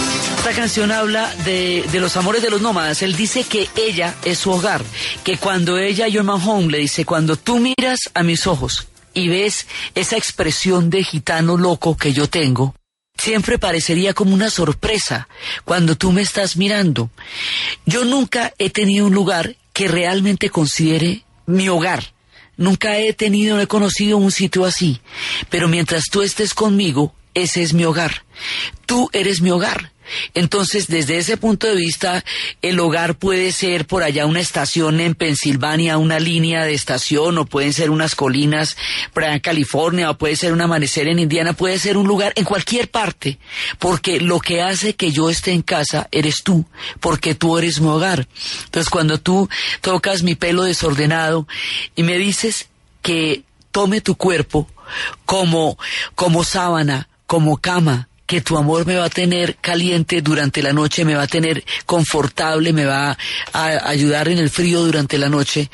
Esta 0.44 0.58
canción 0.58 0.92
habla 0.92 1.34
de, 1.46 1.86
de, 1.90 2.02
los 2.02 2.18
amores 2.18 2.42
de 2.42 2.50
los 2.50 2.60
nómadas. 2.60 3.02
Él 3.02 3.16
dice 3.16 3.46
que 3.46 3.70
ella 3.78 4.14
es 4.26 4.40
su 4.40 4.52
hogar, 4.52 4.84
que 5.24 5.38
cuando 5.38 5.78
ella, 5.78 6.10
You're 6.10 6.30
my 6.30 6.38
home, 6.38 6.70
le 6.70 6.80
dice, 6.80 7.06
cuando 7.06 7.38
tú 7.38 7.60
miras 7.60 8.12
a 8.14 8.24
mis 8.24 8.46
ojos 8.46 8.90
y 9.14 9.30
ves 9.30 9.68
esa 9.96 10.18
expresión 10.18 10.90
de 10.90 11.06
gitano 11.06 11.56
loco 11.56 11.96
que 11.96 12.12
yo 12.12 12.28
tengo, 12.28 12.76
siempre 13.18 13.58
parecería 13.58 14.14
como 14.14 14.34
una 14.34 14.50
sorpresa 14.50 15.30
cuando 15.64 15.96
tú 15.96 16.12
me 16.12 16.22
estás 16.22 16.58
mirando. 16.58 17.10
Yo 17.86 18.04
nunca 18.04 18.54
he 18.58 18.70
tenido 18.70 19.06
un 19.08 19.14
lugar 19.14 19.56
que 19.72 19.88
realmente 19.88 20.50
considere 20.50 21.24
mi 21.46 21.70
hogar. 21.70 22.14
Nunca 22.58 22.98
he 22.98 23.14
tenido, 23.14 23.56
no 23.56 23.62
he 23.62 23.68
conocido 23.68 24.18
un 24.18 24.34
sitio 24.34 24.66
así. 24.66 25.00
Pero 25.50 25.70
mientras 25.70 26.04
tú 26.12 26.22
estés 26.22 26.54
conmigo, 26.54 27.16
ese 27.34 27.64
es 27.64 27.74
mi 27.74 27.86
hogar. 27.86 28.26
Tú 28.86 29.10
eres 29.14 29.40
mi 29.40 29.50
hogar. 29.50 29.93
Entonces, 30.34 30.88
desde 30.88 31.18
ese 31.18 31.38
punto 31.38 31.68
de 31.68 31.76
vista, 31.76 32.24
el 32.62 32.80
hogar 32.80 33.16
puede 33.16 33.52
ser 33.52 33.86
por 33.86 34.04
allá 34.04 34.26
una 34.26 34.40
estación 34.40 35.00
en 35.00 35.16
Pensilvania, 35.16 35.98
una 35.98 36.20
línea 36.20 36.64
de 36.66 36.74
estación, 36.74 37.38
o 37.38 37.46
pueden 37.46 37.74
ser 37.74 37.90
unas 37.90 38.16
colinas 38.16 38.78
en 39.16 39.40
California, 39.40 40.10
o 40.10 40.18
puede 40.18 40.36
ser 40.36 40.54
un 40.54 40.62
amanecer 40.62 41.08
en 41.08 41.20
Indiana, 41.20 41.54
puede 41.54 41.80
ser 41.80 41.98
un 41.98 42.08
lugar 42.08 42.34
en 42.36 42.46
cualquier 42.46 42.90
parte, 42.90 43.40
porque 43.80 44.20
lo 44.20 44.40
que 44.40 44.62
hace 44.62 44.96
que 44.96 45.12
yo 45.12 45.30
esté 45.30 45.52
en 45.52 45.62
casa 45.62 46.08
eres 46.12 46.44
tú, 46.44 46.66
porque 47.00 47.36
tú 47.36 47.58
eres 47.58 47.80
mi 47.80 47.88
hogar. 47.88 48.28
Entonces, 48.66 48.90
cuando 48.90 49.20
tú 49.20 49.50
tocas 49.82 50.24
mi 50.24 50.36
pelo 50.36 50.64
desordenado 50.64 51.48
y 51.96 52.04
me 52.04 52.18
dices 52.18 52.68
que 53.02 53.44
tome 53.72 54.02
tu 54.02 54.16
cuerpo 54.16 54.68
como, 55.26 55.78
como 56.16 56.44
sábana, 56.44 57.10
como 57.26 57.58
cama, 57.58 58.08
que 58.34 58.42
tu 58.42 58.58
amor 58.58 58.88
me 58.88 58.96
va 58.96 59.06
a 59.06 59.10
tener 59.12 59.58
caliente 59.58 60.24
durante 60.24 60.64
la 60.64 60.74
noche, 60.74 61.06
me 61.06 61.14
va 61.14 61.22
a 61.22 61.28
tener 61.28 61.64
confortable, 61.86 62.74
me 62.74 62.84
va 62.84 63.16
a 63.54 63.88
ayudar 63.88 64.28
en 64.28 64.40
el 64.40 64.50
frío 64.50 64.82
durante 64.82 65.20
la 65.20 65.30
noche. 65.30 65.70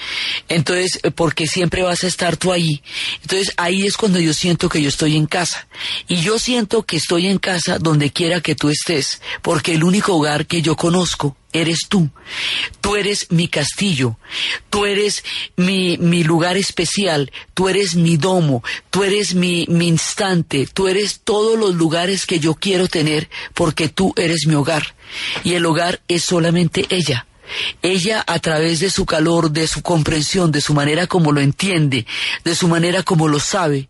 Entonces, 0.49 0.99
porque 1.15 1.47
siempre 1.47 1.83
vas 1.83 2.03
a 2.03 2.07
estar 2.07 2.35
tú 2.35 2.51
ahí. 2.51 2.83
Entonces, 3.21 3.53
ahí 3.55 3.87
es 3.87 3.95
cuando 3.95 4.19
yo 4.19 4.33
siento 4.33 4.67
que 4.67 4.81
yo 4.81 4.89
estoy 4.89 5.15
en 5.15 5.25
casa. 5.25 5.69
Y 6.09 6.17
yo 6.17 6.37
siento 6.37 6.83
que 6.83 6.97
estoy 6.97 7.27
en 7.27 7.37
casa 7.37 7.79
donde 7.79 8.11
quiera 8.11 8.41
que 8.41 8.55
tú 8.55 8.67
estés, 8.67 9.21
porque 9.41 9.75
el 9.75 9.85
único 9.85 10.15
hogar 10.15 10.45
que 10.45 10.61
yo 10.61 10.75
conozco 10.75 11.37
eres 11.53 11.87
tú. 11.87 12.09
Tú 12.81 12.95
eres 12.95 13.27
mi 13.29 13.47
castillo, 13.47 14.17
tú 14.69 14.85
eres 14.85 15.23
mi, 15.55 15.97
mi 15.97 16.23
lugar 16.23 16.57
especial, 16.57 17.31
tú 17.53 17.69
eres 17.69 17.95
mi 17.95 18.17
domo, 18.17 18.63
tú 18.89 19.03
eres 19.03 19.35
mi, 19.35 19.65
mi 19.69 19.87
instante, 19.87 20.67
tú 20.71 20.87
eres 20.87 21.21
todos 21.23 21.57
los 21.57 21.75
lugares 21.75 22.25
que 22.25 22.39
yo 22.39 22.55
quiero 22.55 22.87
tener 22.87 23.29
porque 23.53 23.89
tú 23.89 24.13
eres 24.15 24.45
mi 24.47 24.55
hogar. 24.55 24.95
Y 25.43 25.53
el 25.53 25.65
hogar 25.65 26.01
es 26.07 26.23
solamente 26.23 26.85
ella. 26.89 27.25
Ella 27.81 28.23
a 28.27 28.39
través 28.39 28.79
de 28.79 28.91
su 28.91 29.05
calor, 29.05 29.51
de 29.51 29.67
su 29.67 29.81
comprensión, 29.81 30.51
de 30.51 30.61
su 30.61 30.73
manera 30.73 31.07
como 31.07 31.31
lo 31.31 31.41
entiende, 31.41 32.05
de 32.43 32.55
su 32.55 32.67
manera 32.67 33.01
como 33.01 33.27
lo 33.27 33.39
sabe, 33.39 33.89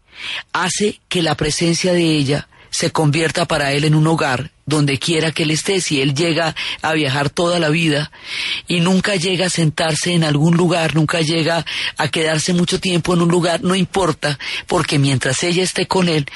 hace 0.54 1.00
que 1.10 1.22
la 1.22 1.36
presencia 1.36 1.92
de 1.94 2.16
ella 2.16 2.48
se 2.70 2.92
convierta 2.92 3.46
para 3.46 3.74
él 3.74 3.84
en 3.84 3.96
un 3.96 4.08
hogar 4.08 4.52
donde 4.70 5.00
quiera 5.00 5.32
que 5.32 5.44
él 5.44 5.52
esté, 5.52 5.82
si 5.82 6.00
él 6.02 6.14
llega 6.14 6.56
a 6.82 6.94
viajar 6.94 7.30
toda 7.30 7.60
la 7.60 7.70
vida 7.70 8.12
y 8.68 8.80
nunca 8.80 9.16
llega 9.16 9.48
a 9.48 9.50
sentarse 9.50 10.14
en 10.14 10.24
algún 10.24 10.56
lugar, 10.56 10.96
nunca 10.96 11.22
llega 11.22 11.66
a 11.98 12.08
quedarse 12.08 12.54
mucho 12.54 12.80
tiempo 12.80 13.14
en 13.14 13.22
un 13.22 13.30
lugar, 13.30 13.62
no 13.64 13.76
importa, 13.76 14.40
porque 14.68 15.00
mientras 15.00 15.44
ella 15.44 15.64
esté 15.64 15.88
con 15.88 16.08
él, 16.08 16.28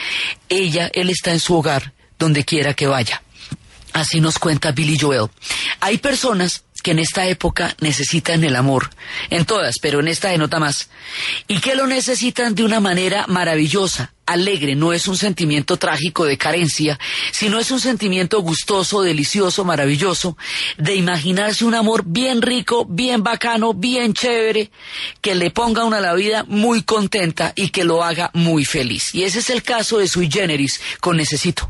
ella, 0.49 0.89
él 0.93 1.09
está 1.09 1.31
en 1.31 1.39
su 1.39 1.55
hogar, 1.55 1.93
donde 2.17 2.43
quiera 2.43 2.73
que 2.73 2.87
vaya. 2.87 3.21
Así 3.93 4.19
nos 4.19 4.39
cuenta 4.39 4.71
Billy 4.71 4.97
Joel. 4.99 5.29
Hay 5.79 5.99
personas 5.99 6.63
que 6.83 6.91
en 6.91 6.99
esta 6.99 7.25
época 7.25 7.75
necesitan 7.79 8.43
el 8.43 8.55
amor, 8.55 8.91
en 9.31 9.45
todas, 9.45 9.79
pero 9.81 10.01
en 10.01 10.07
esta 10.09 10.29
de 10.29 10.37
nota 10.37 10.59
más, 10.59 10.89
y 11.47 11.59
que 11.59 11.75
lo 11.75 11.87
necesitan 11.87 12.53
de 12.53 12.63
una 12.63 12.79
manera 12.79 13.25
maravillosa, 13.27 14.13
alegre, 14.25 14.75
no 14.75 14.93
es 14.93 15.07
un 15.07 15.17
sentimiento 15.17 15.77
trágico 15.77 16.25
de 16.25 16.37
carencia, 16.37 16.99
sino 17.31 17.59
es 17.59 17.71
un 17.71 17.79
sentimiento 17.79 18.41
gustoso, 18.41 19.01
delicioso, 19.01 19.65
maravilloso, 19.65 20.37
de 20.77 20.95
imaginarse 20.95 21.65
un 21.65 21.73
amor 21.73 22.03
bien 22.05 22.41
rico, 22.41 22.85
bien 22.85 23.23
bacano, 23.23 23.73
bien 23.73 24.13
chévere, 24.13 24.71
que 25.21 25.35
le 25.35 25.51
ponga 25.51 25.85
una 25.85 25.99
la 25.99 26.13
vida 26.13 26.45
muy 26.47 26.83
contenta 26.83 27.53
y 27.55 27.69
que 27.69 27.83
lo 27.83 28.03
haga 28.03 28.29
muy 28.33 28.65
feliz. 28.65 29.15
Y 29.15 29.23
ese 29.23 29.39
es 29.39 29.49
el 29.49 29.63
caso 29.63 29.99
de 29.99 30.07
Sui 30.07 30.29
Generis 30.29 30.81
con. 30.99 31.13
Necesito 31.23 31.69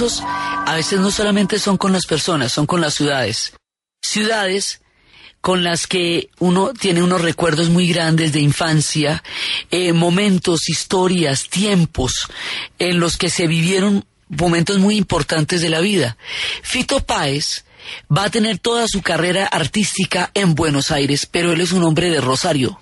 A 0.00 0.74
veces 0.74 1.00
no 1.00 1.10
solamente 1.10 1.58
son 1.58 1.76
con 1.76 1.92
las 1.92 2.06
personas, 2.06 2.50
son 2.50 2.64
con 2.64 2.80
las 2.80 2.94
ciudades. 2.94 3.52
Ciudades 4.00 4.80
con 5.42 5.64
las 5.64 5.86
que 5.86 6.30
uno 6.38 6.72
tiene 6.72 7.02
unos 7.02 7.20
recuerdos 7.20 7.68
muy 7.68 7.88
grandes 7.88 8.32
de 8.32 8.40
infancia, 8.40 9.22
eh, 9.70 9.92
momentos, 9.92 10.68
historias, 10.68 11.48
tiempos 11.50 12.12
en 12.78 13.00
los 13.00 13.18
que 13.18 13.28
se 13.28 13.46
vivieron 13.46 14.06
momentos 14.28 14.78
muy 14.78 14.96
importantes 14.96 15.60
de 15.60 15.68
la 15.68 15.80
vida. 15.80 16.16
Fito 16.62 17.00
Páez 17.00 17.66
va 18.10 18.24
a 18.24 18.30
tener 18.30 18.58
toda 18.58 18.88
su 18.88 19.02
carrera 19.02 19.46
artística 19.46 20.30
en 20.32 20.54
Buenos 20.54 20.90
Aires, 20.90 21.26
pero 21.30 21.52
él 21.52 21.60
es 21.60 21.72
un 21.72 21.82
hombre 21.82 22.08
de 22.08 22.22
Rosario. 22.22 22.80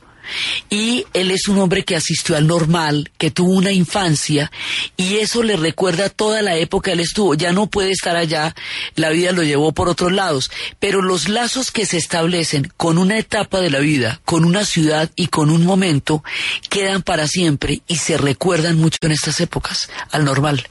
Y 0.69 1.07
él 1.12 1.31
es 1.31 1.49
un 1.49 1.59
hombre 1.59 1.85
que 1.85 1.97
asistió 1.97 2.37
al 2.37 2.47
normal, 2.47 3.11
que 3.19 3.31
tuvo 3.31 3.53
una 3.53 3.73
infancia, 3.73 4.51
y 4.97 5.16
eso 5.16 5.43
le 5.43 5.57
recuerda 5.57 6.09
toda 6.09 6.43
la 6.43 6.57
época 6.57 6.81
que 6.81 6.93
él 6.93 7.01
estuvo. 7.01 7.35
Ya 7.35 7.53
no 7.53 7.66
puede 7.66 7.90
estar 7.90 8.16
allá, 8.16 8.55
la 8.95 9.11
vida 9.11 9.33
lo 9.33 9.43
llevó 9.43 9.73
por 9.73 9.88
otros 9.88 10.12
lados, 10.12 10.51
pero 10.79 11.03
los 11.03 11.29
lazos 11.29 11.71
que 11.71 11.87
se 11.87 11.97
establecen 11.97 12.73
con 12.77 12.99
una 12.99 13.19
etapa 13.19 13.61
de 13.61 13.71
la 13.71 13.81
vida, 13.81 14.21
con 14.25 14.45
una 14.45 14.64
ciudad 14.64 15.11
y 15.16 15.27
con 15.29 15.51
un 15.51 15.64
momento, 15.64 16.25
quedan 16.69 17.03
para 17.03 17.27
siempre 17.27 17.83
y 17.87 17.97
se 17.97 18.16
recuerdan 18.16 18.79
mucho 18.79 18.99
en 19.03 19.12
estas 19.12 19.40
épocas, 19.40 19.90
al 20.11 20.25
normal. 20.25 20.66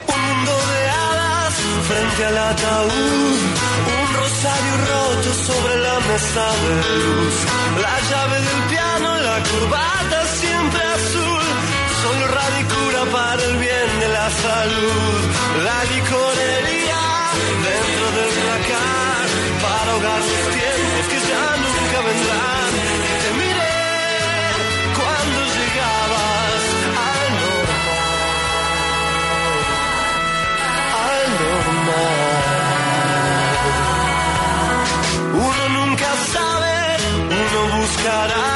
frente 1.88 2.24
al 2.24 2.38
ataúd, 2.38 2.90
un 2.90 4.14
rosario 4.14 4.74
roto 4.90 5.30
sobre 5.46 5.76
la 5.80 6.00
mesa 6.00 6.46
de 6.62 6.74
luz, 7.04 7.34
la 7.82 8.00
llave 8.10 8.59
corbata 9.60 10.24
siempre 10.40 10.82
azul, 10.82 11.44
solo 12.02 12.24
radicura 12.28 13.00
para 13.12 13.42
el 13.44 13.56
bien 13.58 14.00
de 14.00 14.08
la 14.08 14.30
salud, 14.30 15.20
la 15.66 15.78
licorería 15.92 17.02
dentro 17.68 18.06
del 18.16 18.30
placar, 18.40 19.26
para 19.64 19.88
ahogar 19.92 20.20
los 20.30 20.44
tiempos 20.56 21.04
que 21.10 21.18
ya 21.30 21.46
nunca 21.64 21.98
vendrán. 22.08 22.70
Te 23.22 23.30
miré 23.40 23.78
cuando 24.98 25.38
llegabas 25.56 26.62
al 27.08 27.28
normal. 31.42 32.20
Uno 35.48 35.64
nunca 35.78 36.10
sabe, 36.34 36.76
uno 37.40 37.60
buscará, 37.78 38.48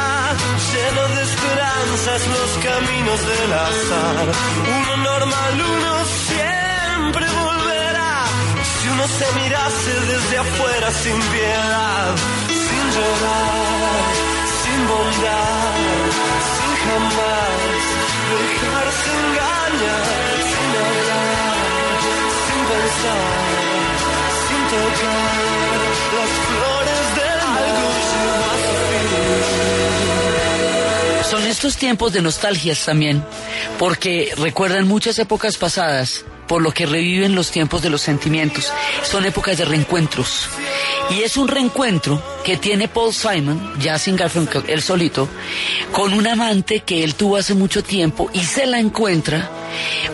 caminos 2.75 3.21
del 3.31 3.53
azar. 3.53 4.27
Uno 4.79 4.97
normal, 5.11 5.55
uno 5.77 5.93
siempre 6.31 7.25
volverá. 7.43 8.15
Si 8.79 8.89
uno 8.95 9.07
se 9.19 9.27
mirase 9.41 9.93
desde 10.13 10.39
afuera 10.39 10.89
sin 11.03 11.19
piedad, 11.33 12.15
sin 12.65 12.85
llorar, 12.95 14.05
sin 14.61 14.81
bondad, 14.93 15.75
sin 16.55 16.73
jamás 16.85 18.04
estos 31.65 31.79
tiempos 31.79 32.13
de 32.13 32.21
nostalgias 32.21 32.85
también, 32.85 33.25
porque 33.79 34.35
recuerdan 34.37 34.87
muchas 34.87 35.19
épocas 35.19 35.57
pasadas, 35.57 36.27
por 36.47 36.61
lo 36.61 36.73
que 36.73 36.85
reviven 36.85 37.35
los 37.35 37.51
tiempos 37.51 37.81
de 37.81 37.89
los 37.89 38.03
sentimientos. 38.03 38.71
Son 39.03 39.25
épocas 39.25 39.57
de 39.57 39.65
reencuentros. 39.65 40.47
Y 41.09 41.23
es 41.23 41.39
un 41.39 41.49
reencuentro 41.49 42.23
que 42.45 42.59
tiene 42.59 42.87
Paul 42.87 43.15
Simon, 43.15 43.81
ya 43.81 43.99
sin 43.99 44.15
Garfunkel, 44.15 44.65
él 44.69 44.83
solito, 44.83 45.27
con 45.91 46.13
un 46.13 46.27
amante 46.27 46.81
que 46.81 47.03
él 47.03 47.15
tuvo 47.15 47.39
hace 47.39 47.55
mucho 47.55 47.83
tiempo 47.83 48.29
y 48.35 48.41
se 48.41 48.67
la 48.67 48.79
encuentra, 48.79 49.51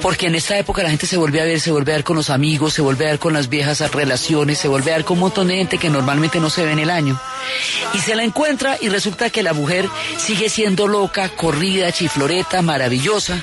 porque 0.01 0.27
en 0.27 0.35
esta 0.35 0.59
época 0.59 0.83
la 0.83 0.91
gente 0.91 1.07
se 1.07 1.17
vuelve 1.17 1.41
a 1.41 1.45
ver, 1.45 1.61
se 1.61 1.71
vuelve 1.71 1.93
a 1.93 1.97
ver 1.97 2.05
con 2.05 2.17
los 2.17 2.31
amigos, 2.31 2.75
se 2.75 2.83
vuelve 2.83 3.07
a 3.07 3.11
ver 3.11 3.19
con 3.19 3.33
las 3.33 3.49
viejas 3.49 3.81
relaciones, 3.91 4.59
se 4.59 4.69
vuelve 4.69 4.93
a 4.93 4.97
ver 4.97 5.05
con 5.05 5.17
un 5.17 5.21
montón 5.21 5.49
de 5.49 5.57
gente 5.57 5.79
que 5.79 5.91
normalmente 5.91 6.41
no 6.41 6.51
se 6.51 6.65
ve 6.65 6.73
en 6.73 6.79
el 6.79 6.91
año. 6.91 7.21
Y 7.95 7.99
se 7.99 8.15
la 8.15 8.23
encuentra 8.23 8.79
y 8.81 8.89
resulta 8.89 9.31
que 9.31 9.43
la 9.43 9.53
mujer 9.53 9.89
sigue 10.19 10.49
siendo 10.49 10.87
loca, 10.87 11.29
corrida, 11.31 11.93
chifloreta, 11.93 12.63
maravillosa, 12.63 13.43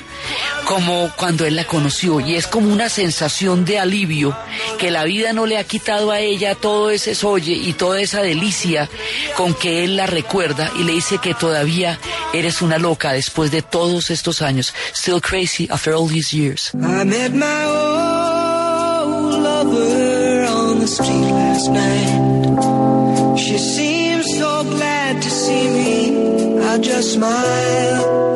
como 0.64 1.10
cuando 1.16 1.44
él 1.46 1.56
la 1.56 1.64
conoció. 1.64 2.20
Y 2.20 2.36
es 2.36 2.46
como 2.46 2.72
una 2.72 2.88
sensación 2.88 3.64
de 3.64 3.78
alivio 3.78 4.36
que 4.78 4.90
la 4.90 5.04
vida 5.04 5.32
no 5.32 5.46
le 5.46 5.58
ha 5.58 5.64
quitado 5.64 6.10
a 6.10 6.20
ella 6.20 6.54
todo 6.54 6.90
ese 6.90 7.14
solle 7.14 7.52
y 7.52 7.72
toda 7.72 8.00
esa 8.00 8.22
delicia 8.22 8.88
con 9.36 9.54
que 9.54 9.84
él 9.84 9.96
la 9.96 10.06
recuerda 10.06 10.70
y 10.76 10.84
le 10.84 10.92
dice 10.92 11.18
que 11.18 11.34
todavía 11.34 11.98
eres 12.32 12.62
una 12.62 12.78
loca 12.78 13.12
después 13.12 13.50
de 13.50 13.62
todos 13.62 14.10
estos 14.10 14.42
años. 14.42 14.74
Still 14.94 15.20
crazy 15.20 15.68
after 15.70 15.94
all 15.94 16.07
these 16.08 16.32
years. 16.32 16.70
I 16.74 17.04
met 17.04 17.32
my 17.34 17.64
old 17.64 19.42
lover 19.48 20.44
on 20.60 20.80
the 20.80 20.86
street 20.86 21.30
last 21.40 21.70
night. 21.70 23.38
She 23.38 23.58
seemed 23.58 24.24
so 24.24 24.64
glad 24.64 25.22
to 25.22 25.30
see 25.30 25.68
me. 25.78 26.58
I 26.60 26.78
just 26.78 27.12
smiled. 27.14 28.28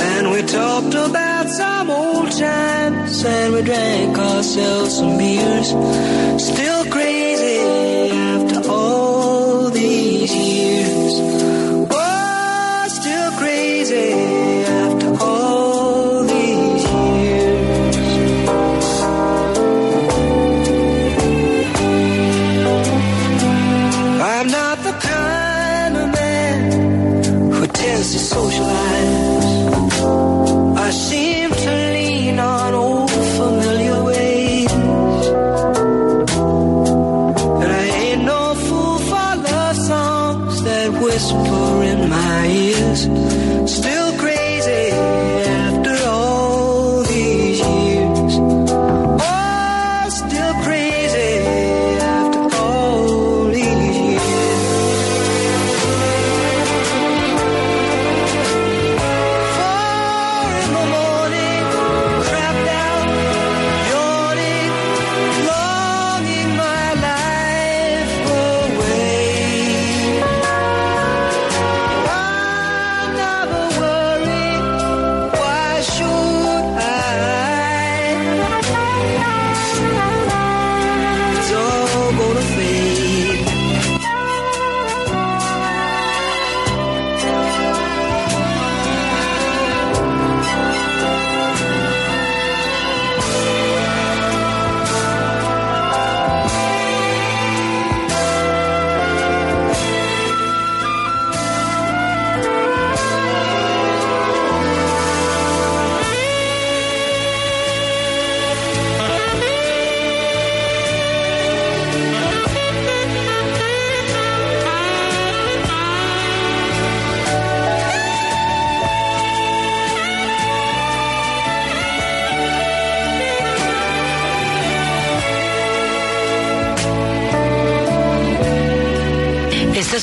And 0.00 0.30
we 0.32 0.42
talked 0.42 0.94
about 0.94 1.48
some 1.48 1.90
old 1.90 2.30
times 2.32 3.24
and 3.24 3.52
we 3.54 3.62
drank 3.62 4.18
ourselves 4.18 4.96
some 4.98 5.18
beers. 5.18 5.68
Still 6.50 6.84
crazy 6.90 7.41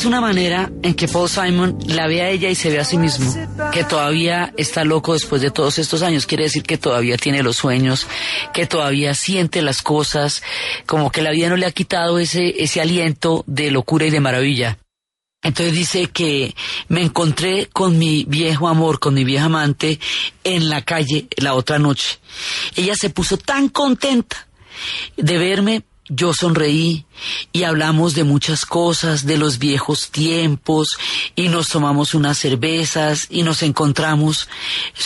una 0.10 0.22
manera 0.22 0.72
en 0.82 0.96
que 0.96 1.08
Paul 1.08 1.30
Simon 1.30 1.78
la 1.86 2.08
ve 2.08 2.24
a 2.24 2.30
ella 2.32 2.50
y 2.50 2.56
se 2.56 2.72
ve 2.72 2.80
a 2.80 2.84
sí 2.84 2.98
mismo, 2.98 3.32
que 3.72 3.84
todavía 3.84 4.52
está 4.58 4.84
loco 4.84 5.14
después 5.14 5.40
de 5.40 5.52
todos 5.52 5.78
estos 5.78 6.02
años. 6.02 6.26
Quiere 6.26 6.46
decir 6.46 6.64
que 6.64 6.80
todavía 6.80 7.16
tiene 7.16 7.44
los 7.44 7.58
sueños, 7.58 8.08
que 8.52 8.66
todavía 8.66 9.14
siente 9.14 9.62
las 9.62 9.84
cosas, 9.84 10.42
como 10.88 11.12
que 11.12 11.22
la 11.22 11.30
vida 11.30 11.50
no 11.50 11.58
le 11.58 11.68
ha 11.68 11.72
quitado 11.72 12.18
ese, 12.18 12.56
ese 12.64 12.82
aliento 12.82 13.44
de 13.46 13.70
locura 13.70 14.08
y 14.08 14.10
de 14.10 14.20
maravilla. 14.20 14.80
Entonces 15.44 15.76
dice 15.76 16.08
que 16.08 16.56
me 16.88 17.04
encontré 17.04 17.68
con 17.68 18.00
mi 18.00 18.26
viejo 18.28 18.68
amor, 18.68 19.00
con 19.00 19.14
mi 19.14 19.24
vieja 19.24 19.46
amante 19.46 20.00
en 20.44 20.70
la 20.70 20.82
calle 20.82 21.28
la 21.38 21.54
otra 21.54 21.78
noche. 21.78 22.18
Ella 22.76 22.96
se 23.00 23.12
puso 23.12 23.38
tan 23.38 23.70
contenta 23.70 24.48
de 25.18 25.38
verme 25.38 25.84
yo 26.10 26.34
sonreí 26.34 27.06
y 27.52 27.64
hablamos 27.64 28.16
de 28.16 28.24
muchas 28.24 28.66
cosas, 28.66 29.26
de 29.26 29.38
los 29.38 29.60
viejos 29.60 30.10
tiempos, 30.10 30.98
y 31.36 31.48
nos 31.50 31.70
tomamos 31.70 32.14
unas 32.14 32.38
cervezas 32.38 33.28
y 33.30 33.44
nos 33.44 33.64
encontramos 33.64 34.48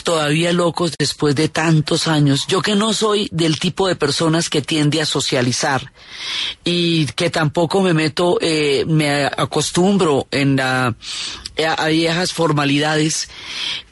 todavía 0.03 0.53
locos 0.53 0.93
después 0.97 1.35
de 1.35 1.49
tantos 1.49 2.07
años. 2.07 2.47
Yo 2.47 2.61
que 2.61 2.75
no 2.75 2.93
soy 2.93 3.29
del 3.31 3.59
tipo 3.59 3.87
de 3.87 3.95
personas 3.95 4.49
que 4.49 4.61
tiende 4.61 5.01
a 5.01 5.05
socializar 5.05 5.91
y 6.63 7.05
que 7.07 7.29
tampoco 7.29 7.81
me 7.81 7.93
meto, 7.93 8.37
eh, 8.41 8.85
me 8.87 9.25
acostumbro 9.25 10.27
en 10.31 10.55
la 10.55 10.95
a 11.77 11.87
viejas 11.87 12.33
formalidades 12.33 13.29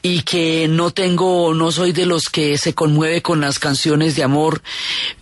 y 0.02 0.22
que 0.22 0.68
no 0.68 0.92
tengo, 0.92 1.54
no 1.54 1.72
soy 1.72 1.92
de 1.92 2.06
los 2.06 2.30
que 2.30 2.58
se 2.58 2.74
conmueve 2.74 3.22
con 3.22 3.42
las 3.42 3.60
canciones 3.60 4.16
de 4.16 4.24
amor 4.24 4.62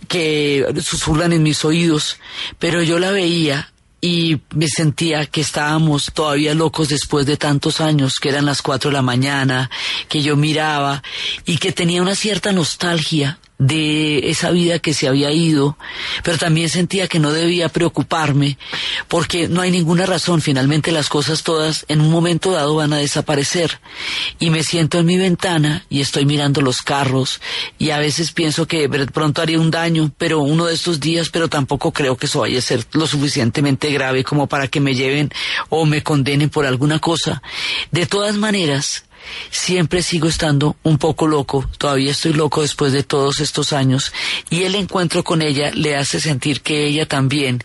que 0.08 0.66
susurran 0.82 1.32
en 1.32 1.42
mis 1.42 1.64
oídos, 1.64 2.18
pero 2.58 2.82
yo 2.82 2.98
la 2.98 3.10
veía 3.10 3.72
y 4.00 4.40
me 4.54 4.66
sentía 4.68 5.26
que 5.26 5.42
estábamos 5.42 6.10
todavía 6.14 6.54
locos 6.54 6.88
después 6.88 7.26
de 7.26 7.36
tantos 7.36 7.80
años, 7.80 8.14
que 8.20 8.30
eran 8.30 8.46
las 8.46 8.62
cuatro 8.62 8.90
de 8.90 8.94
la 8.94 9.02
mañana, 9.02 9.70
que 10.08 10.22
yo 10.22 10.36
miraba 10.36 11.02
y 11.44 11.58
que 11.58 11.72
tenía 11.72 12.00
una 12.00 12.14
cierta 12.14 12.52
nostalgia 12.52 13.38
de 13.60 14.30
esa 14.30 14.50
vida 14.50 14.78
que 14.78 14.94
se 14.94 15.06
había 15.06 15.30
ido, 15.30 15.76
pero 16.24 16.38
también 16.38 16.70
sentía 16.70 17.08
que 17.08 17.18
no 17.18 17.30
debía 17.30 17.68
preocuparme 17.68 18.56
porque 19.06 19.48
no 19.48 19.60
hay 19.60 19.70
ninguna 19.70 20.06
razón, 20.06 20.40
finalmente 20.40 20.90
las 20.92 21.10
cosas 21.10 21.42
todas 21.42 21.84
en 21.88 22.00
un 22.00 22.10
momento 22.10 22.52
dado 22.52 22.74
van 22.74 22.94
a 22.94 22.96
desaparecer 22.96 23.78
y 24.38 24.48
me 24.48 24.64
siento 24.64 24.98
en 24.98 25.06
mi 25.06 25.18
ventana 25.18 25.84
y 25.90 26.00
estoy 26.00 26.24
mirando 26.24 26.62
los 26.62 26.78
carros 26.78 27.42
y 27.78 27.90
a 27.90 27.98
veces 27.98 28.32
pienso 28.32 28.66
que 28.66 28.88
pronto 29.12 29.42
haría 29.42 29.60
un 29.60 29.70
daño, 29.70 30.10
pero 30.16 30.38
uno 30.40 30.64
de 30.64 30.74
estos 30.74 30.98
días, 30.98 31.28
pero 31.28 31.48
tampoco 31.48 31.92
creo 31.92 32.16
que 32.16 32.26
eso 32.26 32.40
vaya 32.40 32.58
a 32.58 32.62
ser 32.62 32.86
lo 32.92 33.06
suficientemente 33.06 33.92
grave 33.92 34.24
como 34.24 34.46
para 34.46 34.68
que 34.68 34.80
me 34.80 34.94
lleven 34.94 35.30
o 35.68 35.84
me 35.84 36.02
condenen 36.02 36.48
por 36.48 36.64
alguna 36.64 36.98
cosa. 36.98 37.42
De 37.90 38.06
todas 38.06 38.36
maneras, 38.36 39.04
siempre 39.50 40.02
sigo 40.02 40.28
estando 40.28 40.76
un 40.82 40.98
poco 40.98 41.26
loco, 41.26 41.68
todavía 41.78 42.10
estoy 42.10 42.32
loco 42.32 42.62
después 42.62 42.92
de 42.92 43.02
todos 43.02 43.40
estos 43.40 43.72
años 43.72 44.12
y 44.48 44.62
el 44.64 44.74
encuentro 44.74 45.24
con 45.24 45.42
ella 45.42 45.70
le 45.74 45.96
hace 45.96 46.20
sentir 46.20 46.60
que 46.60 46.86
ella 46.86 47.06
también 47.06 47.62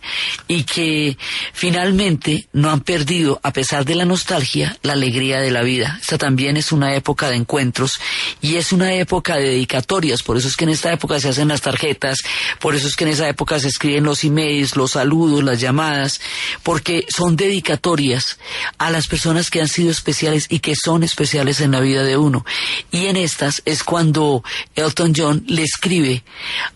y 0.48 0.64
que 0.64 1.18
finalmente 1.54 2.48
no 2.54 2.72
han 2.72 2.82
perdido, 2.82 3.40
a 3.44 3.54
pesar 3.54 3.86
de 3.86 3.96
la 3.96 4.06
nostalgia, 4.06 4.78
la 4.82 4.94
alegría 4.94 5.40
de 5.40 5.52
la 5.52 5.62
vida. 5.62 5.98
Esta 6.02 6.18
también 6.18 6.58
es 6.58 6.72
una 6.72 6.96
época 6.96 7.30
de 7.30 7.36
encuentros 7.36 7.94
y 8.42 8.56
es 8.56 8.72
una 8.72 8.94
época 8.94 9.38
de 9.38 9.50
dedicatorias, 9.50 10.24
por 10.24 10.38
eso 10.38 10.48
es 10.48 10.56
que 10.56 10.66
en 10.66 10.72
esta 10.72 10.92
época 10.92 11.20
se 11.20 11.30
hacen 11.30 11.48
las 11.48 11.62
tarjetas, 11.62 12.20
por 12.60 12.76
eso 12.76 12.88
es 12.88 12.96
que 12.96 13.06
en 13.06 13.12
esa 13.12 13.28
época 13.28 13.60
se 13.60 13.68
escriben 13.68 14.04
los 14.04 14.24
emails, 14.24 14.76
los 14.76 14.92
saludos, 14.92 15.44
las 15.44 15.60
llamadas, 15.60 16.22
porque 16.64 17.06
son 17.16 17.36
dedicatorias 17.36 18.38
a 18.78 18.90
las 18.90 19.08
personas 19.08 19.50
que 19.50 19.62
han 19.62 19.68
sido 19.68 19.92
especiales 19.92 20.48
y 20.50 20.60
que 20.60 20.74
son 20.76 21.04
especiales 21.04 21.45
en 21.46 21.72
la 21.72 21.80
vida 21.80 22.04
de 22.04 22.18
uno. 22.18 22.46
Y 22.92 23.06
en 23.06 23.18
estas 23.18 23.62
es 23.66 23.84
cuando 23.84 24.44
Elton 24.76 25.14
John 25.16 25.44
le 25.48 25.64
escribe 25.64 26.24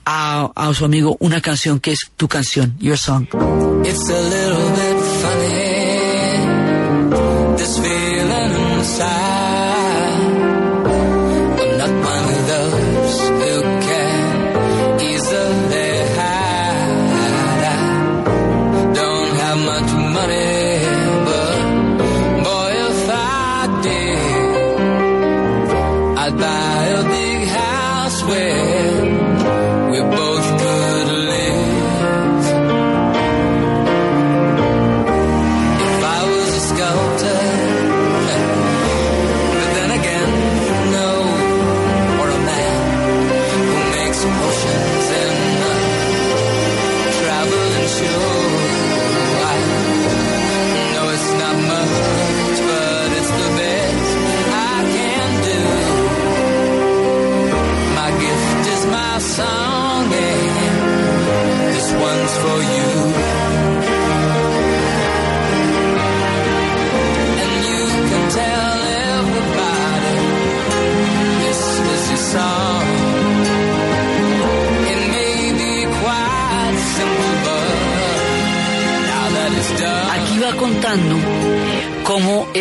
a, 0.05 0.51
a 0.55 0.73
su 0.73 0.85
amigo 0.85 1.17
una 1.19 1.41
canción 1.41 1.79
que 1.79 1.91
es 1.91 1.99
tu 2.15 2.27
canción, 2.27 2.75
Your 2.79 2.97
Song. 2.97 3.27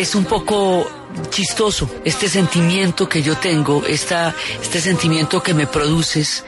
Es 0.09 0.15
un 0.15 0.25
poco 0.25 0.89
chistoso 1.29 1.87
este 2.03 2.27
sentimiento 2.29 3.07
que 3.07 3.21
yo 3.21 3.37
tengo, 3.37 3.85
esta, 3.85 4.33
este 4.59 4.81
sentimiento 4.81 5.43
que 5.43 5.53
me 5.53 5.67
produces. 5.67 6.43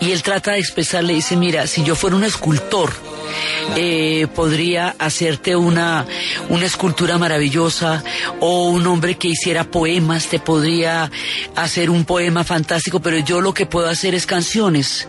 Y 0.00 0.12
él 0.12 0.22
trata 0.22 0.52
de 0.52 0.60
expresarle, 0.60 1.14
dice, 1.14 1.36
mira, 1.36 1.66
si 1.66 1.82
yo 1.82 1.96
fuera 1.96 2.14
un 2.14 2.22
escultor, 2.22 2.92
eh, 3.76 4.28
podría 4.36 4.94
hacerte 5.00 5.56
una, 5.56 6.06
una 6.48 6.64
escultura 6.64 7.18
maravillosa 7.18 8.04
o 8.38 8.68
un 8.68 8.86
hombre 8.86 9.16
que 9.16 9.26
hiciera 9.26 9.64
poemas 9.64 10.28
te 10.28 10.38
podría 10.38 11.10
hacer 11.56 11.90
un 11.90 12.04
poema 12.04 12.44
fantástico, 12.44 13.00
pero 13.00 13.18
yo 13.18 13.40
lo 13.40 13.52
que 13.52 13.66
puedo 13.66 13.88
hacer 13.88 14.14
es 14.14 14.26
canciones. 14.26 15.08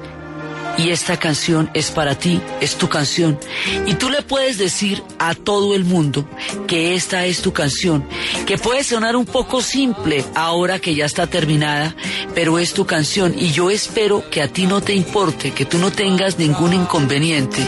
Y 0.78 0.90
esta 0.90 1.18
canción 1.18 1.70
es 1.76 1.92
para 1.92 2.16
ti, 2.16 2.42
es 2.60 2.76
tu 2.76 2.90
canción. 2.90 3.40
Y 3.86 3.94
tú 3.94 4.10
le 4.10 4.24
puedes 4.24 4.58
decir 4.58 5.04
a 5.20 5.36
todo 5.36 5.76
el 5.76 5.86
mundo 5.86 6.28
que 6.68 6.96
esta 6.96 7.26
es 7.26 7.42
tu 7.42 7.54
canción, 7.54 8.08
que 8.46 8.58
puede 8.58 8.84
sonar 8.84 9.16
un 9.16 9.26
poco 9.26 9.62
simple 9.62 10.24
ahora 10.36 10.80
que 10.80 10.96
ya 10.96 11.06
está 11.06 11.28
terminada, 11.28 11.96
pero 12.34 12.60
es 12.60 12.74
tu 12.74 12.86
canción. 12.86 13.36
Y 13.38 13.52
yo 13.52 13.70
espero 13.70 14.30
que 14.30 14.42
a 14.42 14.48
ti 14.48 14.66
no 14.66 14.82
te 14.82 14.94
importe, 14.94 15.52
que 15.52 15.66
tú 15.66 15.78
no 15.78 15.92
tengas 15.92 16.38
ningún 16.38 16.74
inconveniente 16.74 17.68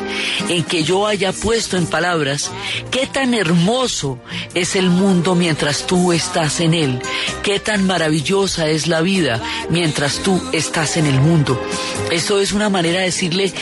en 0.49 0.63
que 0.63 0.83
yo 0.83 1.07
haya 1.07 1.31
puesto 1.31 1.77
en 1.77 1.85
palabras 1.85 2.51
qué 2.91 3.07
tan 3.07 3.33
hermoso 3.33 4.19
es 4.53 4.75
el 4.75 4.89
mundo 4.89 5.35
mientras 5.35 5.85
tú 5.85 6.11
estás 6.11 6.59
en 6.59 6.73
él, 6.73 7.01
qué 7.43 7.59
tan 7.59 7.85
maravillosa 7.85 8.69
es 8.69 8.87
la 8.87 9.01
vida 9.01 9.41
mientras 9.69 10.19
tú 10.19 10.41
estás 10.51 10.97
en 10.97 11.05
el 11.05 11.19
mundo. 11.19 11.61
Eso 12.11 12.39
es 12.39 12.53
una 12.53 12.69
manera 12.69 12.99
de 12.99 13.05
decirle 13.05 13.53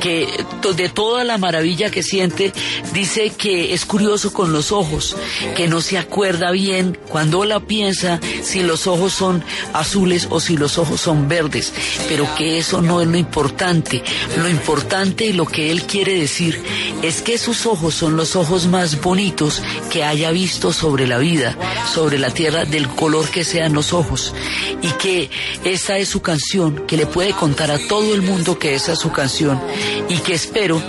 que 0.00 0.26
de 0.60 0.88
toda 0.88 1.24
la 1.24 1.38
maravilla 1.38 1.90
que 1.90 2.02
siente, 2.02 2.52
dice 2.92 3.30
que 3.30 3.72
es 3.72 3.86
curioso 3.86 4.32
con 4.32 4.52
los 4.52 4.72
ojos, 4.72 5.16
que 5.56 5.68
no 5.68 5.80
se 5.80 5.96
acuerda 5.96 6.50
bien 6.50 6.98
cuando 7.08 7.44
la 7.44 7.60
piensa 7.60 8.20
si 8.42 8.62
los 8.62 8.86
ojos 8.86 9.12
son 9.12 9.42
azules 9.72 10.28
o 10.30 10.38
si 10.38 10.56
los 10.56 10.78
ojos 10.78 11.00
son 11.00 11.28
verdes, 11.28 11.72
pero 12.08 12.28
que 12.36 12.58
eso 12.58 12.82
no 12.82 13.00
es 13.00 13.08
lo 13.08 13.16
importante. 13.16 14.02
Lo 14.36 14.48
importante 14.48 15.24
y 15.24 15.32
lo 15.32 15.46
que 15.46 15.70
él 15.70 15.84
quiere 15.84 16.14
decir 16.14 16.62
es 17.02 17.22
que 17.22 17.38
sus 17.38 17.66
ojos 17.66 17.94
son 17.94 18.16
los 18.16 18.36
ojos 18.36 18.66
más 18.66 19.00
bonitos 19.00 19.62
que 19.90 20.04
haya 20.04 20.30
visto 20.30 20.72
sobre 20.72 21.06
la 21.06 21.18
vida, 21.18 21.56
sobre 21.92 22.18
la 22.18 22.30
tierra, 22.30 22.64
del 22.64 22.88
color 22.88 23.28
que 23.30 23.44
sean 23.44 23.72
los 23.72 23.92
ojos. 23.92 24.34
Y 24.82 24.88
que 24.92 25.30
esa 25.64 25.98
es 25.98 26.08
su 26.08 26.20
canción, 26.20 26.86
que 26.86 26.96
le 26.96 27.06
puede 27.06 27.32
contar 27.32 27.70
a 27.70 27.78
todo 27.88 28.14
el 28.14 28.22
mundo 28.22 28.58
que 28.58 28.74
esa 28.74 28.92
es 28.92 28.98
su 28.98 29.10
canción 29.10 29.60
y 30.08 30.16
que 30.18 30.34
espero 30.50 30.82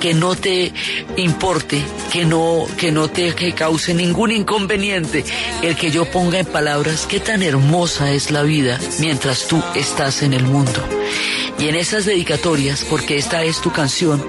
que 0.00 0.14
no 0.14 0.36
te 0.36 0.72
importe, 1.16 1.82
que 2.12 2.24
no, 2.24 2.68
que 2.76 2.92
no 2.92 3.08
te 3.08 3.34
que 3.34 3.52
cause 3.52 3.92
ningún 3.92 4.30
inconveniente 4.30 5.24
el 5.60 5.74
que 5.74 5.90
yo 5.90 6.04
ponga 6.04 6.38
en 6.38 6.46
palabras 6.46 7.04
qué 7.08 7.18
tan 7.18 7.42
hermosa 7.42 8.12
es 8.12 8.30
la 8.30 8.44
vida 8.44 8.78
mientras 9.00 9.48
tú 9.48 9.60
estás 9.74 10.22
en 10.22 10.34
el 10.34 10.44
mundo. 10.44 10.80
Y 11.58 11.66
en 11.66 11.74
esas 11.74 12.04
dedicatorias, 12.04 12.84
porque 12.88 13.16
esta 13.16 13.42
es 13.42 13.60
tu 13.60 13.72
canción, 13.72 14.24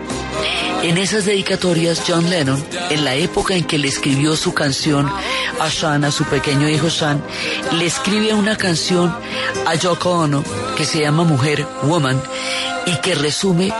en 0.82 0.98
esas 0.98 1.26
dedicatorias 1.26 2.02
John 2.08 2.28
Lennon, 2.28 2.64
en 2.90 3.06
la 3.06 3.14
época 3.14 3.54
en 3.54 3.66
que 3.66 3.78
le 3.78 3.90
escribió 3.90 4.36
su 4.36 4.56
canción 4.56 5.08
a 5.60 5.70
Sean, 5.70 6.04
a 6.04 6.10
su 6.12 6.24
pequeño 6.24 6.68
hijo 6.68 6.90
Sean, 6.90 7.22
le 7.74 7.86
escribe 7.86 8.34
una 8.34 8.58
canción 8.58 9.16
a 9.68 9.76
Yoko 9.76 10.10
Ono 10.10 10.44
que 10.76 10.86
se 10.86 11.02
llama 11.02 11.26
Mujer, 11.26 11.68
Woman, 11.84 12.20
y 12.88 12.96
que 13.02 13.14
resume 13.14 13.72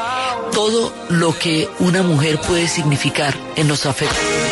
todo 0.52 0.92
lo 1.10 1.38
que 1.38 1.70
una 1.80 2.04
mujer 2.04 2.40
puede 2.42 2.68
significar 2.68 3.36
en 3.56 3.68
los 3.68 3.86
afectos. 3.86 4.49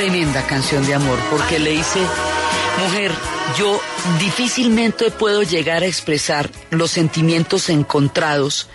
Tremenda 0.00 0.46
canción 0.46 0.86
de 0.86 0.94
amor 0.94 1.18
porque 1.30 1.58
le 1.58 1.72
dice, 1.72 2.00
mujer, 2.82 3.12
yo 3.58 3.78
difícilmente 4.18 5.10
puedo 5.10 5.42
llegar 5.42 5.82
a 5.82 5.86
expresar 5.86 6.50
los 6.70 6.90
sentimientos 6.90 7.68
encontrados 7.68 8.68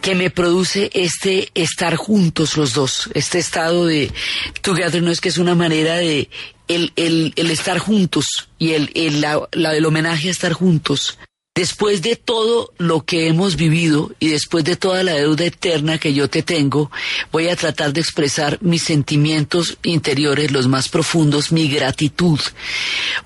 que 0.00 0.14
me 0.14 0.30
produce 0.30 0.88
este 0.94 1.48
estar 1.54 1.96
juntos 1.96 2.56
los 2.56 2.74
dos, 2.74 3.10
este 3.14 3.40
estado 3.40 3.86
de 3.86 4.12
togetherness 4.60 5.20
que 5.20 5.30
es 5.30 5.38
una 5.38 5.56
manera 5.56 5.96
de 5.96 6.30
el, 6.68 6.92
el, 6.94 7.32
el 7.34 7.50
estar 7.50 7.78
juntos 7.78 8.48
y 8.56 8.74
el, 8.74 8.92
el, 8.94 9.20
la, 9.20 9.40
del 9.50 9.84
homenaje 9.84 10.28
a 10.28 10.30
estar 10.30 10.52
juntos. 10.52 11.18
Después 11.54 12.00
de 12.00 12.16
todo 12.16 12.72
lo 12.78 13.04
que 13.04 13.26
hemos 13.26 13.56
vivido 13.56 14.10
y 14.18 14.28
después 14.28 14.64
de 14.64 14.74
toda 14.74 15.02
la 15.02 15.12
deuda 15.12 15.44
eterna 15.44 15.98
que 15.98 16.14
yo 16.14 16.30
te 16.30 16.42
tengo, 16.42 16.90
voy 17.30 17.48
a 17.48 17.56
tratar 17.56 17.92
de 17.92 18.00
expresar 18.00 18.56
mis 18.62 18.82
sentimientos 18.82 19.76
interiores, 19.82 20.50
los 20.50 20.66
más 20.66 20.88
profundos, 20.88 21.52
mi 21.52 21.68
gratitud, 21.68 22.40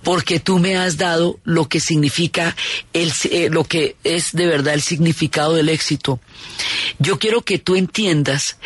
porque 0.02 0.40
tú 0.40 0.58
me 0.58 0.76
has 0.76 0.96
dado 0.96 1.38
lo 1.44 1.68
que 1.68 1.78
significa 1.78 2.56
el, 2.92 3.12
eh, 3.30 3.48
lo 3.48 3.62
que 3.62 3.94
es 4.02 4.32
de 4.32 4.46
verdad 4.46 4.74
el 4.74 4.82
significado 4.82 5.54
del 5.54 5.68
éxito. 5.68 6.18
Yo 6.98 7.20
quiero 7.20 7.42
que 7.42 7.60
tú 7.60 7.76
entiendas, 7.76 8.56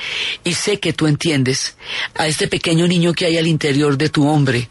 y 0.42 0.54
sé 0.54 0.80
que 0.80 0.94
tú 0.94 1.06
entiendes, 1.06 1.76
a 2.14 2.28
este 2.28 2.48
pequeño 2.48 2.88
niño 2.88 3.12
que 3.12 3.26
hay 3.26 3.36
al 3.36 3.46
interior 3.46 3.98
de 3.98 4.08
tu 4.08 4.26
hombre. 4.26 4.70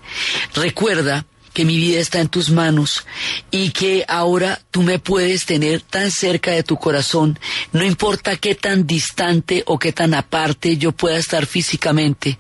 Recuerda 0.55 1.27
que 1.59 1.65
mi 1.65 1.75
vida 1.75 1.99
está 1.99 2.21
en 2.21 2.29
tus 2.29 2.51
manos 2.51 3.05
y 3.51 3.71
que 3.71 4.05
ahora 4.07 4.61
tú 4.71 4.81
me 4.81 4.97
puedes 4.97 5.45
tener 5.45 5.81
tan 5.81 6.09
cerca 6.09 6.51
de 6.51 6.63
tu 6.63 6.77
corazón, 6.77 7.37
no 7.73 7.83
importa 7.83 8.37
qué 8.37 8.55
tan 8.55 8.87
distante 8.87 9.63
o 9.65 9.77
qué 9.77 9.91
tan 9.91 10.13
aparte 10.13 10.77
yo 10.77 10.93
pueda 10.93 11.17
estar 11.17 11.45
físicamente, 11.45 12.39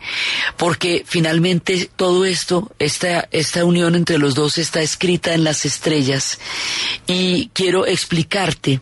porque 0.55 1.03
finalmente 1.05 1.89
todo 1.97 2.23
esto, 2.23 2.71
esta, 2.79 3.27
esta 3.31 3.65
unión 3.65 3.95
entre 3.95 4.19
los 4.19 4.35
dos 4.35 4.57
está 4.57 4.81
escrita 4.81 5.33
en 5.33 5.43
las 5.43 5.65
estrellas. 5.65 6.39
Y 7.05 7.49
quiero 7.53 7.85
explicarte 7.85 8.79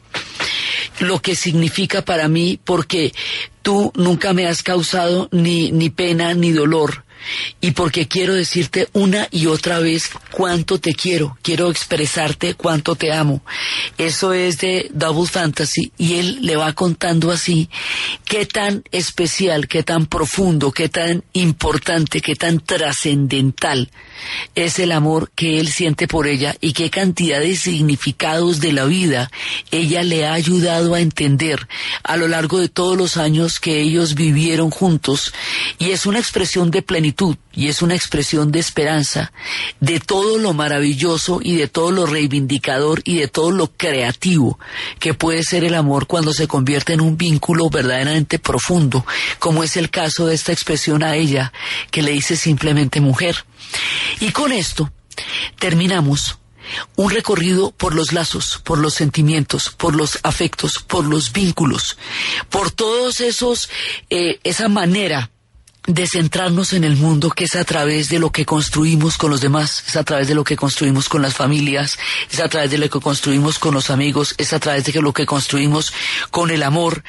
lo 1.00 1.22
que 1.22 1.36
significa 1.36 2.02
para 2.04 2.28
mí 2.28 2.60
porque 2.64 3.14
tú 3.62 3.92
nunca 3.96 4.34
me 4.34 4.48
has 4.48 4.64
causado 4.64 5.30
ni, 5.32 5.72
ni 5.72 5.90
pena 5.90 6.34
ni 6.34 6.52
dolor 6.52 7.04
y 7.62 7.72
porque 7.72 8.08
quiero 8.08 8.34
decirte 8.34 8.88
una 8.94 9.28
y 9.32 9.48
otra 9.48 9.80
vez 9.80 10.10
cuánto 10.32 10.80
te 10.80 10.94
quiero, 10.94 11.38
quiero 11.42 11.70
expresarte 11.70 12.54
cuánto 12.54 12.96
te 12.96 13.12
amo. 13.12 13.42
Eso 13.98 14.34
es 14.34 14.60
de 14.60 14.90
Double 14.94 15.28
Fantasy 15.28 15.92
y 15.98 16.16
él 16.16 16.40
le 16.42 16.56
va 16.56 16.74
contando 16.74 17.32
así 17.32 17.70
qué 18.26 18.46
tan 18.46 18.84
especial, 18.92 19.68
qué 19.68 19.84
tan 19.84 20.06
profundo, 20.06 20.72
qué 20.72 20.90
tan 20.90 21.24
importante, 21.34 22.22
qué 22.22 22.36
tan 22.36 22.60
trascendental 22.60 23.90
es 24.56 24.80
el 24.80 24.92
amor 24.92 25.32
que 25.36 25.60
él 25.60 25.70
siente 25.70 26.08
por 26.08 26.28
ella 26.28 26.56
y 26.62 26.74
qué 26.74 26.90
cantidad 26.90 27.40
de 27.40 27.56
significados 27.56 28.60
de 28.60 28.74
la 28.74 28.86
vida 28.86 29.32
ella 29.72 30.04
le 30.04 30.26
ha 30.28 30.34
ayudado 30.34 30.94
a 30.94 31.00
entender 31.00 31.68
a 32.04 32.18
lo 32.18 32.28
largo 32.28 32.60
de 32.60 32.70
todos 32.70 32.98
los 32.98 33.18
años 33.18 33.60
que 33.60 33.82
ellos 33.82 34.16
vivieron 34.16 34.70
juntos 34.70 35.34
y 35.80 35.92
es 35.92 36.06
una 36.06 36.20
expresión 36.20 36.72
de 36.72 36.82
plenitud 36.82 37.36
y 37.54 37.70
es 37.70 37.82
una 37.82 37.96
expresión 37.96 38.52
de 38.52 38.60
esperanza 38.60 39.32
de 39.80 40.00
todo 40.00 40.38
lo 40.38 40.54
maravilloso 40.54 41.40
y 41.42 41.56
de 41.56 41.68
todo 41.68 41.92
lo 41.92 42.06
reivindicador 42.06 43.02
y 43.04 43.18
de 43.18 43.28
todo 43.28 43.52
lo 43.52 43.72
creativo 43.72 44.60
que 45.00 45.14
puede 45.14 45.44
ser 45.44 45.64
el 45.64 45.74
amor 45.74 46.06
cuando 46.06 46.34
se 46.34 46.48
convierte 46.48 46.94
en 46.94 47.02
un 47.02 47.18
vínculo 47.18 47.70
verdaderamente 47.70 48.40
profundo, 48.40 49.06
como 49.40 49.64
es 49.64 49.78
el 49.78 49.90
caso 49.90 50.28
de 50.28 50.36
esta 50.36 50.52
expresión 50.52 51.04
a 51.04 51.16
ella 51.16 51.52
que 51.92 52.02
le 52.02 52.12
dice 52.12 52.36
simplemente 52.36 53.02
mujer. 53.02 53.46
Y 54.20 54.32
con 54.32 54.52
esto 54.52 54.92
terminamos 55.60 56.38
un 56.96 57.12
recorrido 57.12 57.72
por 57.72 57.96
los 57.96 58.14
lazos, 58.14 58.62
por 58.64 58.80
los 58.80 58.94
sentimientos, 58.94 59.70
por 59.70 59.96
los 59.96 60.20
afectos, 60.24 60.80
por 60.86 61.06
los 61.06 61.32
vínculos, 61.32 61.98
por 62.50 62.72
todos 62.72 63.22
esos, 63.22 63.70
eh, 64.10 64.40
esa 64.44 64.68
manera 64.68 65.32
de 65.88 66.06
centrarnos 66.06 66.74
en 66.74 66.84
el 66.84 66.98
mundo 66.98 67.30
que 67.30 67.46
es 67.46 67.56
a 67.56 67.64
través 67.64 68.10
de 68.10 68.20
lo 68.20 68.30
que 68.30 68.46
construimos 68.46 69.18
con 69.18 69.32
los 69.32 69.40
demás, 69.40 69.86
es 69.88 69.96
a 69.96 70.04
través 70.04 70.28
de 70.28 70.36
lo 70.36 70.44
que 70.44 70.58
construimos 70.58 71.08
con 71.08 71.22
las 71.22 71.34
familias, 71.34 71.98
es 72.30 72.42
a 72.42 72.50
través 72.50 72.70
de 72.70 72.78
lo 72.78 72.90
que 72.90 73.00
construimos 73.00 73.58
con 73.58 73.74
los 73.74 73.90
amigos, 73.90 74.36
es 74.38 74.52
a 74.52 74.60
través 74.60 74.84
de 74.84 75.02
lo 75.02 75.14
que 75.14 75.26
construimos 75.26 75.94
con 76.30 76.52
el 76.52 76.64
amor, 76.64 77.04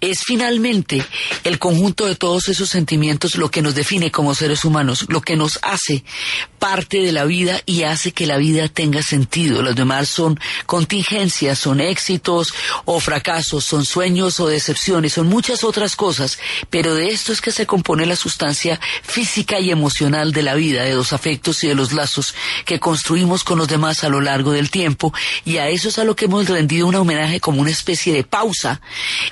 es 0.00 0.24
finalmente 0.24 1.06
el 1.44 1.60
conjunto 1.60 2.06
de 2.06 2.16
todos 2.16 2.48
esos 2.48 2.68
sentimientos 2.68 3.36
lo 3.36 3.52
que 3.52 3.62
nos 3.62 3.76
define 3.76 4.10
como 4.10 4.34
seres 4.34 4.64
humanos, 4.64 5.06
lo 5.08 5.20
que 5.20 5.36
nos 5.36 5.60
hace 5.62 6.02
parte 6.58 7.02
de 7.02 7.12
la 7.12 7.26
vida 7.26 7.60
y 7.66 7.82
hace 7.82 8.10
que 8.10 8.26
la 8.26 8.38
vida 8.38 8.68
tenga 8.68 9.02
sentido. 9.02 9.62
Los 9.62 9.76
demás 9.76 10.08
son 10.08 10.40
contingencias, 10.66 11.58
son 11.58 11.80
éxitos 11.80 12.52
o 12.84 12.98
fracasos, 12.98 13.64
son 13.64 13.84
sueños 13.84 14.40
o 14.40 14.48
decepciones, 14.48 15.12
son 15.12 15.28
muchas 15.28 15.62
otras 15.62 15.94
cosas, 15.94 16.38
pero 16.68 16.94
de 16.94 17.10
esto 17.10 17.32
es 17.32 17.40
que 17.40 17.52
se 17.52 17.66
compone 17.66 18.06
la 18.06 18.16
sustancia 18.24 18.80
física 19.02 19.60
y 19.60 19.70
emocional 19.70 20.32
de 20.32 20.42
la 20.42 20.54
vida, 20.54 20.82
de 20.82 20.94
los 20.94 21.12
afectos 21.12 21.62
y 21.62 21.68
de 21.68 21.74
los 21.74 21.92
lazos 21.92 22.34
que 22.64 22.80
construimos 22.80 23.44
con 23.44 23.58
los 23.58 23.68
demás 23.68 24.02
a 24.02 24.08
lo 24.08 24.22
largo 24.22 24.52
del 24.52 24.70
tiempo, 24.70 25.12
y 25.44 25.58
a 25.58 25.68
eso 25.68 25.88
es 25.88 25.98
a 25.98 26.04
lo 26.04 26.16
que 26.16 26.24
hemos 26.24 26.48
rendido 26.48 26.86
un 26.86 26.94
homenaje 26.94 27.38
como 27.38 27.60
una 27.60 27.70
especie 27.70 28.14
de 28.14 28.24
pausa. 28.24 28.80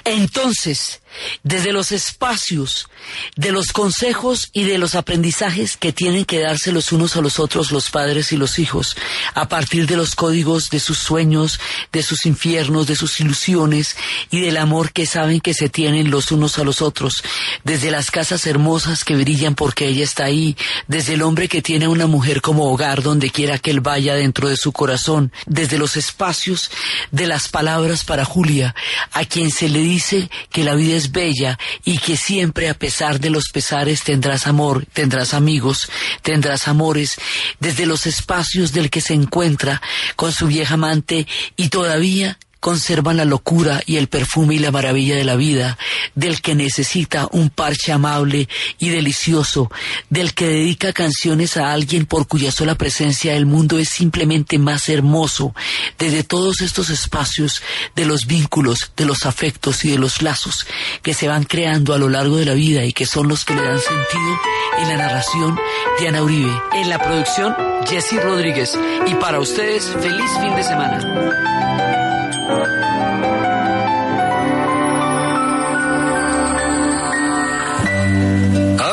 Entonces, 0.04 1.01
desde 1.42 1.72
los 1.72 1.92
espacios, 1.92 2.88
de 3.36 3.52
los 3.52 3.72
consejos 3.72 4.50
y 4.52 4.64
de 4.64 4.78
los 4.78 4.94
aprendizajes 4.94 5.76
que 5.76 5.92
tienen 5.92 6.24
que 6.24 6.40
darse 6.40 6.72
los 6.72 6.92
unos 6.92 7.16
a 7.16 7.20
los 7.20 7.38
otros 7.38 7.72
los 7.72 7.90
padres 7.90 8.32
y 8.32 8.36
los 8.36 8.58
hijos, 8.58 8.96
a 9.34 9.48
partir 9.48 9.86
de 9.86 9.96
los 9.96 10.14
códigos 10.14 10.70
de 10.70 10.80
sus 10.80 10.98
sueños, 10.98 11.60
de 11.92 12.02
sus 12.02 12.26
infiernos, 12.26 12.86
de 12.86 12.96
sus 12.96 13.20
ilusiones 13.20 13.96
y 14.30 14.40
del 14.40 14.56
amor 14.56 14.92
que 14.92 15.06
saben 15.06 15.40
que 15.40 15.54
se 15.54 15.68
tienen 15.68 16.10
los 16.10 16.32
unos 16.32 16.58
a 16.58 16.64
los 16.64 16.82
otros, 16.82 17.22
desde 17.64 17.90
las 17.90 18.10
casas 18.10 18.46
hermosas 18.46 19.04
que 19.04 19.16
brillan 19.16 19.54
porque 19.54 19.88
ella 19.88 20.04
está 20.04 20.24
ahí, 20.24 20.56
desde 20.88 21.14
el 21.14 21.22
hombre 21.22 21.48
que 21.48 21.62
tiene 21.62 21.86
a 21.86 21.90
una 21.90 22.06
mujer 22.06 22.40
como 22.40 22.70
hogar 22.70 23.02
donde 23.02 23.30
quiera 23.30 23.58
que 23.58 23.70
él 23.70 23.80
vaya 23.80 24.14
dentro 24.14 24.48
de 24.48 24.56
su 24.56 24.72
corazón, 24.72 25.32
desde 25.46 25.78
los 25.78 25.96
espacios 25.96 26.70
de 27.10 27.26
las 27.26 27.48
palabras 27.48 28.04
para 28.04 28.24
Julia, 28.24 28.74
a 29.12 29.24
quien 29.24 29.50
se 29.50 29.68
le 29.68 29.80
dice 29.80 30.30
que 30.50 30.64
la 30.64 30.74
vida 30.74 30.96
es 30.96 31.01
bella 31.10 31.58
y 31.84 31.98
que 31.98 32.16
siempre 32.16 32.68
a 32.68 32.74
pesar 32.74 33.18
de 33.18 33.30
los 33.30 33.48
pesares 33.52 34.02
tendrás 34.02 34.46
amor, 34.46 34.86
tendrás 34.92 35.34
amigos, 35.34 35.90
tendrás 36.22 36.68
amores, 36.68 37.16
desde 37.58 37.86
los 37.86 38.06
espacios 38.06 38.72
del 38.72 38.90
que 38.90 39.00
se 39.00 39.14
encuentra 39.14 39.82
con 40.16 40.32
su 40.32 40.46
vieja 40.46 40.74
amante 40.74 41.26
y 41.56 41.68
todavía 41.68 42.38
conservan 42.62 43.16
la 43.16 43.24
locura 43.24 43.82
y 43.86 43.96
el 43.96 44.06
perfume 44.06 44.54
y 44.54 44.60
la 44.60 44.70
maravilla 44.70 45.16
de 45.16 45.24
la 45.24 45.34
vida, 45.34 45.76
del 46.14 46.40
que 46.40 46.54
necesita 46.54 47.28
un 47.32 47.50
parche 47.50 47.90
amable 47.90 48.48
y 48.78 48.90
delicioso, 48.90 49.68
del 50.10 50.32
que 50.32 50.46
dedica 50.46 50.92
canciones 50.92 51.56
a 51.56 51.72
alguien 51.72 52.06
por 52.06 52.28
cuya 52.28 52.52
sola 52.52 52.76
presencia 52.76 53.34
el 53.34 53.46
mundo 53.46 53.80
es 53.80 53.88
simplemente 53.88 54.58
más 54.58 54.88
hermoso, 54.88 55.56
desde 55.98 56.22
todos 56.22 56.60
estos 56.60 56.88
espacios 56.88 57.62
de 57.96 58.06
los 58.06 58.26
vínculos, 58.28 58.92
de 58.96 59.06
los 59.06 59.26
afectos 59.26 59.84
y 59.84 59.90
de 59.90 59.98
los 59.98 60.22
lazos 60.22 60.64
que 61.02 61.14
se 61.14 61.26
van 61.26 61.42
creando 61.42 61.94
a 61.94 61.98
lo 61.98 62.08
largo 62.08 62.36
de 62.36 62.44
la 62.44 62.54
vida 62.54 62.84
y 62.84 62.92
que 62.92 63.06
son 63.06 63.26
los 63.26 63.44
que 63.44 63.56
le 63.56 63.62
dan 63.62 63.80
sentido 63.80 64.40
en 64.78 64.88
la 64.88 64.96
narración 64.98 65.58
Diana 65.98 66.22
Uribe, 66.22 66.62
en 66.74 66.88
la 66.88 67.02
producción 67.02 67.56
Jesse 67.88 68.22
Rodríguez 68.22 68.78
y 69.08 69.14
para 69.16 69.40
ustedes 69.40 69.84
feliz 70.00 70.30
fin 70.40 70.54
de 70.54 70.62
semana. 70.62 72.11
A 72.44 72.48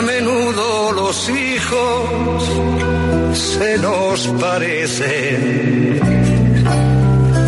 menudo 0.01 0.91
los 0.91 1.29
hijos 1.29 2.43
se 3.33 3.79
nos 3.79 4.27
parecen, 4.39 5.99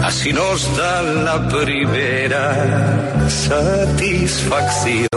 así 0.04 0.34
nos 0.34 0.76
dan 0.76 1.24
la 1.24 1.47
primera 1.47 3.30
satisfacción. 3.30 5.08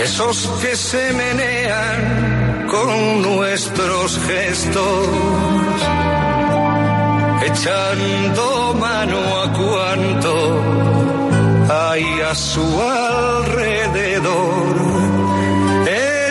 Esos 0.00 0.48
que 0.62 0.76
se 0.76 1.12
menean 1.12 2.66
con 2.68 3.22
nuestros 3.22 4.20
gestos, 4.26 5.08
echando 7.42 8.74
mano 8.74 9.18
a 9.42 9.52
cuanto 9.52 10.32
hay 11.70 12.20
a 12.22 12.34
su 12.34 12.82
alrededor. 12.82 14.76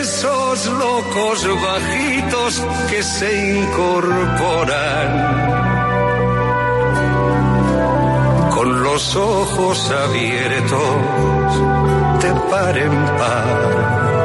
Esos 0.00 0.66
locos 0.66 1.46
bajitos 1.62 2.62
que 2.90 3.02
se 3.02 3.58
incorporan 3.58 5.08
con 8.54 8.82
los 8.82 9.16
ojos 9.16 9.90
abiertos 9.90 10.80
de 12.22 12.30
par 12.50 12.78
en 12.78 13.04
par. 13.18 14.17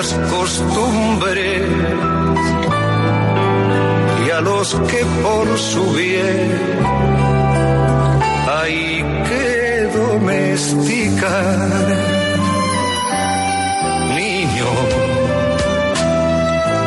Ni 0.00 0.06
a 0.06 0.12
las 0.12 0.12
costumbres 0.30 1.62
y 4.26 4.30
a 4.30 4.40
los 4.40 4.74
que 4.74 5.04
por 5.22 5.58
su 5.58 5.92
bien 5.92 6.78
hay 8.48 9.04
que 9.28 9.90
domesticar. 9.94 11.68
Niño, 14.16 14.70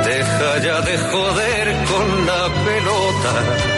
deja 0.05 0.57
ya 0.63 0.81
de 0.81 0.97
joder 0.97 1.85
con 1.85 2.25
la 2.25 2.43
pelota. 2.65 3.72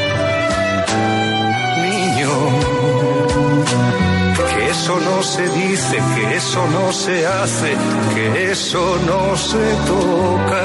Eso 4.86 5.00
no 5.00 5.24
se 5.24 5.50
dice, 5.50 5.98
que 6.14 6.36
eso 6.36 6.68
no 6.68 6.94
se 6.94 7.26
hace, 7.26 7.76
que 8.14 8.52
eso 8.52 9.00
no 9.08 9.36
se 9.36 9.74
toca. 9.88 10.64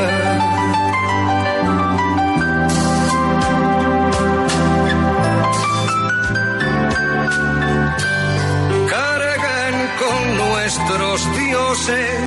cargan 8.90 9.88
con 9.98 10.36
nuestros 10.36 11.36
dioses. 11.38 12.26